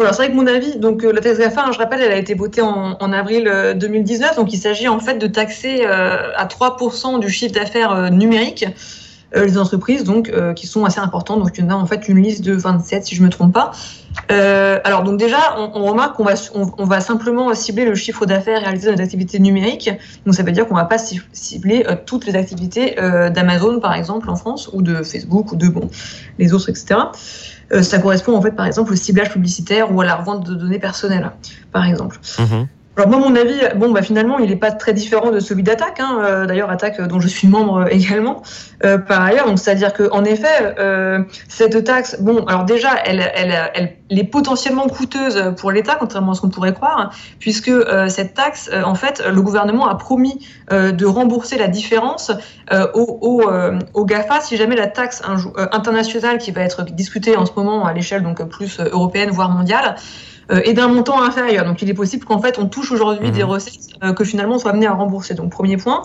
[0.00, 2.12] Voilà, c'est vrai que mon avis, donc euh, la taxe GAFA, hein, je rappelle, elle
[2.12, 6.32] a été votée en, avril euh, 2019, donc il s'agit en fait de taxer euh,
[6.38, 8.64] à 3% du chiffre d'affaires euh, numérique
[9.36, 11.40] euh, les entreprises donc euh, qui sont assez importantes.
[11.40, 13.52] Donc il y en a en fait une liste de 27 si je me trompe
[13.52, 13.72] pas.
[14.32, 16.34] Euh, alors donc déjà, on, remarque qu'on va
[16.78, 19.90] va simplement cibler le chiffre d'affaires réalisé dans les activités numériques.
[20.24, 23.80] Donc ça veut dire qu'on va pas ci- cibler euh, toutes les activités euh, d'Amazon
[23.80, 25.90] par exemple en France ou de Facebook ou de bon
[26.38, 26.96] les autres etc.
[27.72, 30.54] Euh, ça correspond en fait par exemple au ciblage publicitaire ou à la revente de
[30.54, 31.30] données personnelles
[31.72, 32.18] par exemple.
[32.38, 32.66] Mhm.
[33.00, 36.00] Alors moi, mon avis, bon, bah, finalement, il n'est pas très différent de celui d'Attaque.
[36.00, 36.18] Hein.
[36.22, 38.42] Euh, D'ailleurs, Attaque, euh, dont je suis membre euh, également,
[39.08, 39.46] par ailleurs.
[39.46, 40.74] Donc, c'est-à-dire que, en effet,
[41.48, 46.50] cette taxe, bon, alors déjà, elle, est potentiellement coûteuse pour l'État, contrairement à ce qu'on
[46.50, 47.70] pourrait croire, puisque
[48.08, 52.32] cette taxe, en fait, le gouvernement a promis de rembourser la différence
[52.94, 55.22] au, GAFA si jamais la taxe
[55.72, 59.96] internationale qui va être discutée en ce moment à l'échelle donc plus européenne voire mondiale
[60.50, 61.64] euh, est d'un montant inférieur.
[61.64, 63.34] Donc il est possible qu'en fait on touche aujourd'hui Mhm.
[63.34, 65.34] des recettes euh, que finalement on soit amené à rembourser.
[65.34, 66.02] Donc premier point.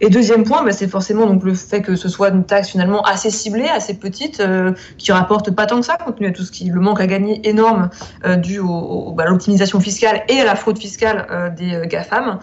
[0.00, 3.02] Et deuxième point, bah, c'est forcément donc le fait que ce soit une taxe finalement
[3.02, 6.42] assez ciblée, assez petite, euh, qui rapporte pas tant que ça compte tenu de tout
[6.42, 7.88] ce qui le manque à gagner énorme
[8.26, 11.86] euh, dû au, au- bah, à l'optimisation fiscale et à la fraude fiscale euh, des
[11.88, 12.38] GAFAM.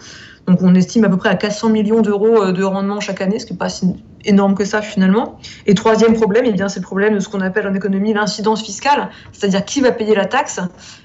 [0.46, 3.38] Donc on estime à peu près à 400 millions d'euros euh, de rendement chaque année,
[3.38, 3.86] ce qui n'est pas si
[4.26, 5.38] énorme que ça finalement.
[5.66, 8.62] Et troisième problème, eh bien c'est le problème de ce qu'on appelle en économie l'incidence
[8.62, 10.60] fiscale, c'est-à-dire qui va payer la taxe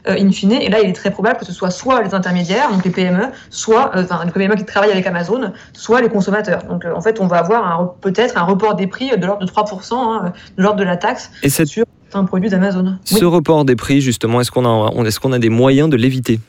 [0.08, 0.54] euh, in fine?
[0.54, 3.24] Et là, il est très probable que ce soit soit les intermédiaires, donc les PME,
[3.50, 6.64] soit euh, enfin les PME qui travaillent avec Amazon, soit les consommateurs.
[6.70, 9.52] Donc euh, en fait, on va avoir peut-être un report des prix de l'ordre de
[9.52, 12.98] 3%, hein, de l'ordre de la taxe Et cette- sur un produit d'Amazon.
[13.12, 13.20] Oui.
[13.20, 16.40] ce report des prix, justement, est-ce qu'on a, qu'on a des moyens de l'éviter?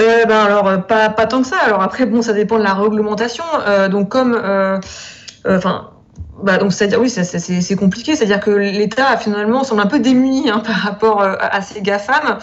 [0.00, 1.58] Euh, ben alors euh, pas, pas tant que ça.
[1.64, 3.44] Alors après bon ça dépend de la réglementation.
[3.66, 4.78] Euh, donc comme euh,
[5.46, 5.90] euh, enfin
[6.42, 8.16] bah donc c'est à dire oui c'est- compliqué.
[8.16, 11.82] C'est à dire que l'État finalement semble un peu démuni hein, par rapport à, ces
[11.82, 12.38] gafam.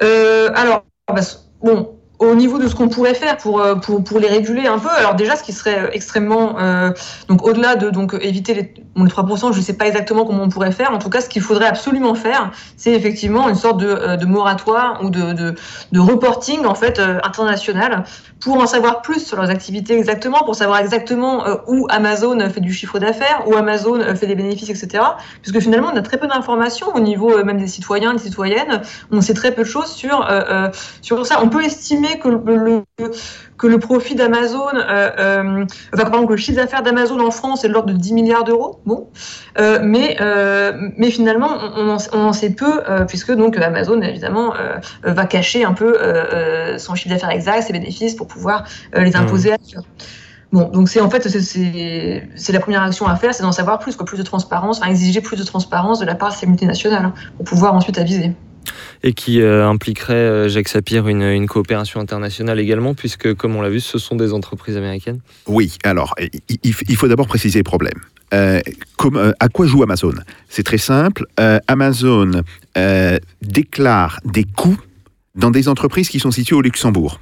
[0.00, 1.20] Alors bah,
[1.62, 1.93] bon
[2.24, 4.88] au niveau de ce qu'on pourrait faire pour, euh, pour, pour les réguler un peu,
[4.88, 6.58] alors déjà, ce qui serait euh, extrêmement...
[6.58, 6.90] euh,
[7.28, 10.42] donc au-delà de donc, éviter les, bon, les 3%, je ne sais pas exactement comment
[10.42, 10.92] on pourrait faire.
[10.92, 15.00] En tout cas, ce qu'il faudrait absolument faire, c'est effectivement une sorte de, de moratoire
[15.02, 18.04] ou de, de, reporting en fait international
[18.40, 22.72] pour en savoir plus sur leurs activités exactement, pour savoir exactement où Amazon fait du
[22.72, 25.02] chiffre d'affaires, où Amazon fait des bénéfices, etc.
[25.40, 28.82] Puisque finalement, on a très peu d'informations au niveau même des citoyens, des citoyennes.
[29.10, 30.28] On sait très peu de choses sur,
[31.00, 31.40] sur ça.
[31.42, 32.56] On peut estimer que le,
[32.98, 33.10] le-
[33.56, 37.64] que le profit d'Amazon, euh, euh, enfin, par exemple, le chiffre d'affaires d'Amazon en France
[37.64, 38.80] est de l'ordre de 10 milliards d'euros.
[38.86, 39.08] Bon,
[39.58, 40.16] euh, mais,
[40.96, 44.54] mais finalement, on, on en, on en sait peu, puisque donc Amazon, évidemment,
[45.02, 45.96] va cacher un peu
[46.78, 49.56] son chiffre d'affaires exact, ses bénéfices, pour pouvoir les imposer à.
[50.52, 53.96] Bon, donc c'est en fait c'est la première action à faire, c'est d'en savoir plus,
[53.96, 57.06] quoi, plus de transparence, enfin, exiger plus de transparence de la part de ces multinationales
[57.06, 58.32] hein, pour pouvoir ensuite aviser.
[59.02, 63.68] Et qui euh, impliquerait, euh, Jacques Sapir, une, coopération internationale également, puisque, comme on l'a
[63.68, 65.20] vu, ce sont des entreprises américaines.
[65.46, 66.14] Oui, alors,
[66.62, 68.00] il, faut d'abord préciser les problèmes.
[68.32, 68.60] Euh,
[68.96, 70.14] comme, à quoi joue Amazon?
[70.48, 71.26] C'est très simple.
[71.66, 72.42] Amazon
[73.42, 74.80] déclare des coûts
[75.34, 77.20] dans des entreprises qui sont situées au Luxembourg.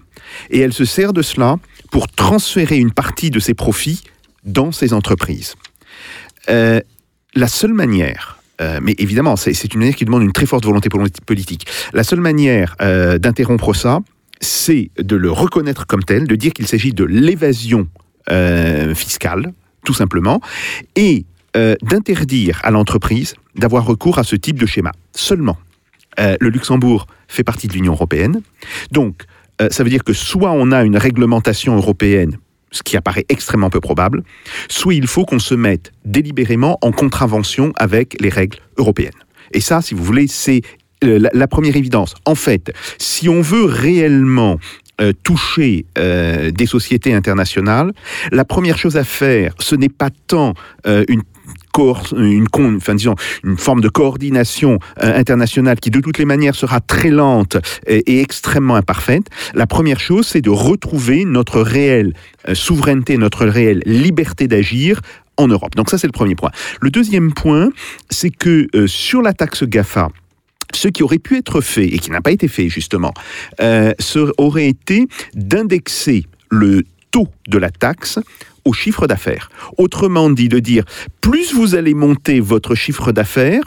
[0.50, 1.56] Et elle se sert de cela
[1.90, 4.02] pour transférer une partie de ses profits
[4.44, 5.56] dans ces entreprises.
[7.34, 10.88] La seule manière, euh, mais évidemment, c'est une manière qui demande une très forte volonté
[10.88, 14.00] poli- politique, la seule manière euh, d'interrompre ça,
[14.40, 17.88] c'est de le reconnaître comme tel, de dire qu'il s'agit de l'évasion
[18.30, 19.52] euh, fiscale,
[19.84, 20.40] tout simplement,
[20.96, 21.24] et
[21.82, 24.90] d'interdire à l'entreprise d'avoir recours à ce type de schéma.
[25.14, 25.58] Seulement,
[26.18, 28.40] le Luxembourg fait partie de l'Union européenne,
[28.90, 29.24] donc
[29.70, 32.38] ça veut dire que soit on a une réglementation européenne,
[32.72, 34.24] ce qui apparaît extrêmement peu probable,
[34.68, 39.12] soit il faut qu'on se mette délibérément en contravention avec les règles européennes.
[39.52, 40.62] Et ça, si vous voulez, c'est
[41.04, 42.14] euh, la, première évidence.
[42.24, 44.58] En fait, si on veut réellement
[45.00, 47.92] euh, toucher euh, des sociétés internationales,
[48.30, 50.54] la première chose à faire, ce n'est pas tant
[50.84, 51.22] une
[52.16, 52.46] une,
[53.56, 58.76] forme de coordination euh, internationale qui de toutes les manières sera très lente et, extrêmement
[58.76, 59.24] imparfaite.
[59.54, 62.14] La première chose, c'est de retrouver notre réelle
[62.48, 65.00] euh, souveraineté, notre réelle liberté d'agir
[65.36, 65.74] en Europe.
[65.74, 66.50] Donc ça, c'est le premier point.
[66.80, 67.70] Le deuxième point,
[68.10, 70.08] c'est que euh, sur la taxe GAFA,
[70.74, 73.12] ce qui aurait pu être fait et qui n'a pas été fait justement,
[74.38, 78.18] aurait été d'indexer le taux de la taxe
[78.64, 79.50] au chiffre d'affaires.
[79.78, 80.84] Autrement dit, de dire,
[81.20, 83.64] plus vous allez monter votre chiffre d'affaires,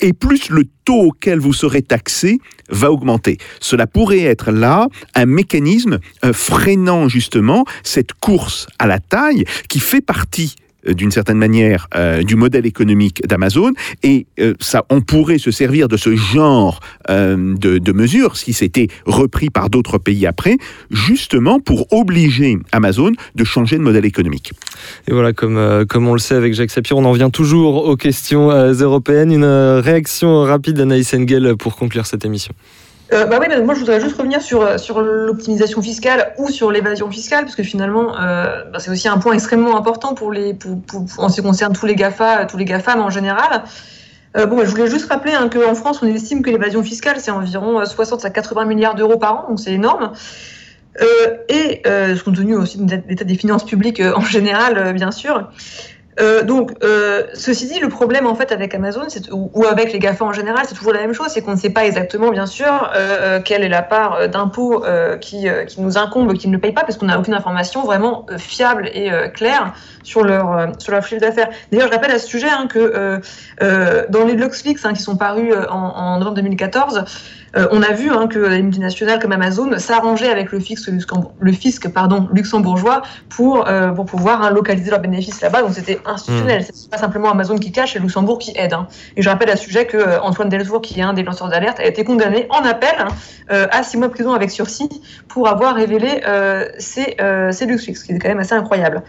[0.00, 2.38] et plus le taux auquel vous serez taxé
[2.68, 3.38] va augmenter.
[3.60, 5.98] Cela pourrait être là un mécanisme
[6.32, 10.56] freinant justement cette course à la taille qui fait partie
[10.86, 13.72] d'une certaine manière euh, du modèle économique d'Amazon
[14.02, 18.88] et euh, ça on pourrait se servir de ce genre euh, de, mesures si c'était
[19.04, 20.56] repris par d'autres pays après
[20.90, 24.52] justement pour obliger Amazon de changer de modèle économique.
[25.08, 27.84] Et voilà, comme, euh, comme on le sait avec Jacques Sapir, on en vient toujours
[27.84, 29.32] aux questions euh, européennes.
[29.32, 32.54] Une euh, réaction rapide d'Anaïs Engel pour conclure cette émission.
[33.12, 36.48] Euh, bah oui, mais moi je voudrais juste revenir sur, euh, sur l'optimisation fiscale ou
[36.48, 40.32] sur l'évasion fiscale, parce que finalement, euh, bah, c'est aussi un point extrêmement important pour
[41.18, 43.64] en ce qui concerne tous les GAFA, tous les GAFAM en général.
[44.36, 47.32] Euh, bon, je voulais juste rappeler hein, qu'en France, on estime que l'évasion fiscale, c'est
[47.32, 50.12] environ euh, 60 à 80 milliards d'euros par an, donc c'est énorme.
[51.48, 51.82] Et
[52.24, 55.48] compte tenu aussi de l'état des finances publiques en général, bien sûr.
[56.18, 59.98] Euh, donc, euh, ceci dit, le problème en fait avec Amazon, ou, ou avec les
[59.98, 62.46] GAFA en général, c'est toujours la même chose, c'est qu'on ne sait pas exactement, bien
[62.46, 64.84] sûr, euh, quelle est la part d'impôts
[65.20, 68.26] qui, qui nous incombe, qui ne le paye pas, parce qu'on n'a aucune information vraiment
[68.38, 71.50] fiable et claire sur leur sur leur chiffre d'affaires.
[71.70, 73.20] D'ailleurs, je rappelle à ce sujet hein, que
[74.08, 77.04] dans les LuxLeaks hein, qui sont parus en novembre 2014,
[77.56, 81.32] euh, on a vu hein, que les multinationales comme Amazon s'arrangeaient avec le fisc, luxembourg-
[81.40, 85.62] le fisc pardon, luxembourgeois pour, euh, pour pouvoir hein, localiser leurs bénéfices là-bas.
[85.62, 86.64] Donc c'était institutionnel.
[86.72, 88.72] C'est pas simplement Amazon qui cache et Luxembourg qui aide.
[88.72, 88.86] hein.
[89.16, 91.48] Et je rappelle à ce sujet que euh, Antoine Deltour, qui est un des lanceurs
[91.48, 93.08] d'alerte, a été condamné en appel hein,
[93.50, 94.88] euh, à six mois de prison avec sursis
[95.28, 99.02] pour avoir révélé euh, ces, euh, ces LuxLeaks, ce qui est quand même assez incroyable.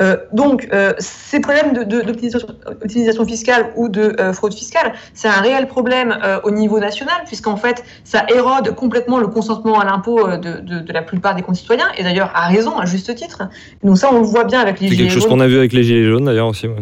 [0.00, 2.48] Euh, donc, euh, ces problèmes de- de- d'optimisation
[2.82, 7.56] optimisation fiscale ou de euh, fraude fiscale, c'est un réel problème au niveau national, puisqu'en
[7.56, 12.30] fait, ça érode complètement le consentement à l'impôt de, la plupart des concitoyens, et d'ailleurs
[12.34, 13.42] à raison, à juste titre.
[13.82, 15.32] Donc ça, on le voit bien avec les C'est gilets quelque chose jaunes.
[15.32, 16.66] qu'on a vu avec les Gilets jaunes d'ailleurs aussi.
[16.68, 16.76] ouais.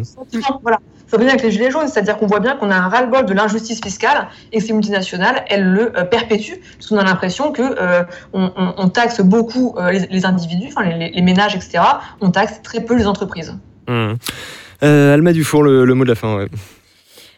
[0.61, 0.79] Voilà.
[1.07, 3.25] Ça va bien avec les gilets jaunes, c'est-à-dire qu'on voit bien qu'on a un ras-le-bol
[3.25, 7.53] de l'injustice fiscale et que ces multinationales, elles le euh, perpétuent, parce qu'on a l'impression
[7.53, 8.03] que euh,
[8.33, 11.79] on, taxe beaucoup euh, les, individus, les, ménages, etc.
[12.19, 13.55] On taxe très peu les entreprises.
[13.87, 14.13] Mmh.
[14.83, 16.35] Euh, Alma Dufour, le, le mot de la fin.
[16.35, 16.47] ouais.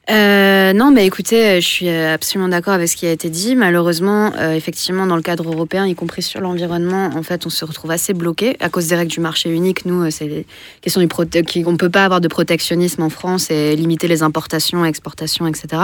[0.09, 3.55] Euh, non, mais écoutez, je suis euh, absolument d'accord avec ce qui a été dit.
[3.55, 7.63] Malheureusement, euh, effectivement, dans le cadre européen, y compris sur l'environnement, en fait, on se
[7.63, 9.85] retrouve assez bloqué à cause des règles du marché unique.
[9.85, 10.45] Nous, euh, c'est les
[10.81, 11.07] questions du
[11.43, 15.83] qui- on peut pas avoir de protectionnisme en France et limiter les importations, exportations, etc.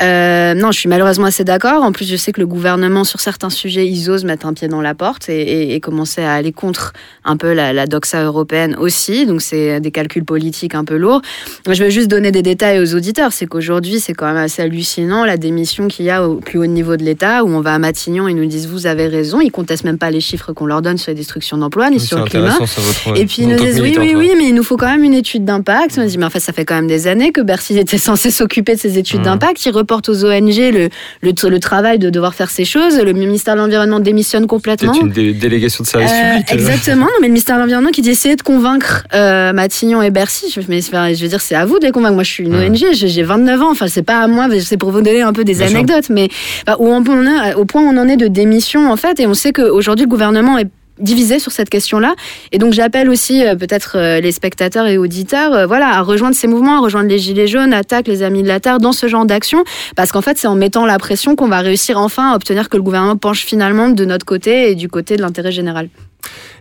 [0.00, 1.82] Euh, non, je suis malheureusement assez d'accord.
[1.82, 4.68] En plus, je sais que le gouvernement, sur certains sujets, ils osent mettre un pied
[4.68, 6.92] dans la porte et, commencer à aller contre
[7.24, 9.24] un peu la, la doxa européenne aussi.
[9.26, 11.22] Donc, c'est des calculs politiques un peu lourds.
[11.66, 13.32] Je vais juste donner des détails aux auditeurs.
[13.40, 16.66] C'est qu'aujourd'hui, c'est quand même assez hallucinant la démission qu'il y a au plus haut
[16.66, 19.40] niveau de l'État, où on va à Matignon, ils nous disent vous avez raison.
[19.40, 22.08] Ils contestent même pas les chiffres qu'on leur donne sur les destructions d'emplois ni C'est
[22.08, 22.50] sur le climat.
[22.58, 25.04] votre- Et puis ils nous disent oui, oui, oui, mais il nous faut quand même
[25.04, 25.96] une étude d'impact.
[25.98, 28.30] On dit mais en fait ça fait quand même des années que Bercy était censé
[28.30, 29.24] s'occuper de ces études Mhm.
[29.24, 29.64] d'impact.
[29.64, 30.90] Il reporte aux ONG le,
[31.22, 32.98] le, le travail de devoir faire ces choses.
[33.00, 34.92] Le ministère de l'Environnement démissionne complètement.
[34.92, 36.46] Peut-être une dé- délégation de service Euh, public.
[36.50, 36.54] euh.
[36.56, 40.10] exactement, non, mais le ministère de l'Environnement qui dit essayer de convaincre euh, Matignon et
[40.10, 40.52] Bercy.
[40.54, 42.12] Je, mais, je veux dire, c'est à vous de les convaincre.
[42.16, 42.68] Moi, je suis une Ouais.
[42.68, 43.70] ONG, j'ai 29 ans.
[43.70, 45.76] Enfin, c'est pas à moi, c'est pour vous donner un peu des Bien sûr.
[45.76, 46.10] anecdotes.
[46.10, 46.28] Mais
[46.66, 49.18] bah, où on, on est- au point où on en est de démission, en fait,
[49.20, 50.68] et on sait qu'aujourd'hui, le gouvernement est
[50.98, 52.14] divisé sur cette question-là.
[52.52, 56.34] Et donc j'appelle aussi euh, peut-être euh, les spectateurs et auditeurs euh, voilà, à rejoindre
[56.36, 59.08] ces mouvements, à rejoindre les Gilets jaunes, Attaque, les Amis de la Terre, dans ce
[59.08, 59.64] genre d'action.
[59.96, 62.76] Parce qu'en fait, c'est en mettant la pression qu'on va réussir enfin à obtenir que
[62.76, 65.88] le gouvernement penche finalement de notre côté et du côté de l'intérêt général.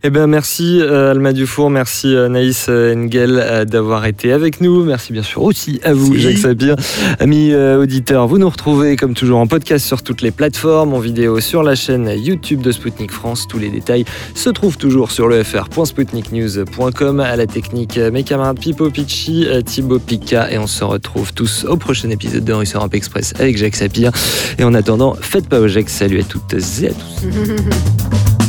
[0.02, 4.86] Eh ben merci euh, Alma Dufour, merci euh, Naïs euh, Engel d'avoir été avec nous.
[4.86, 6.16] Merci bien sûr aussi à vous.
[6.16, 6.76] Jacques Sapir.
[7.20, 11.40] Amis auditeurs, vous nous retrouvez comme toujours en podcast sur toutes les plateformes, en vidéo
[11.42, 13.48] sur la chaîne YouTube de Spoutnik France.
[13.48, 14.06] Tous les détails
[14.36, 17.20] se trouvent toujours sur le fr.spoutniknews.com.
[17.20, 21.76] À la technique, mes camarades Pipo Picci, Thibaut Pika et on se retrouve tous au
[21.76, 24.12] prochain épisode de Russe Europe Express avec Jacques Sapir.
[24.58, 25.90] Et en attendant, faites pas au Jacques.
[25.90, 27.28] Salut à toutes et à tous.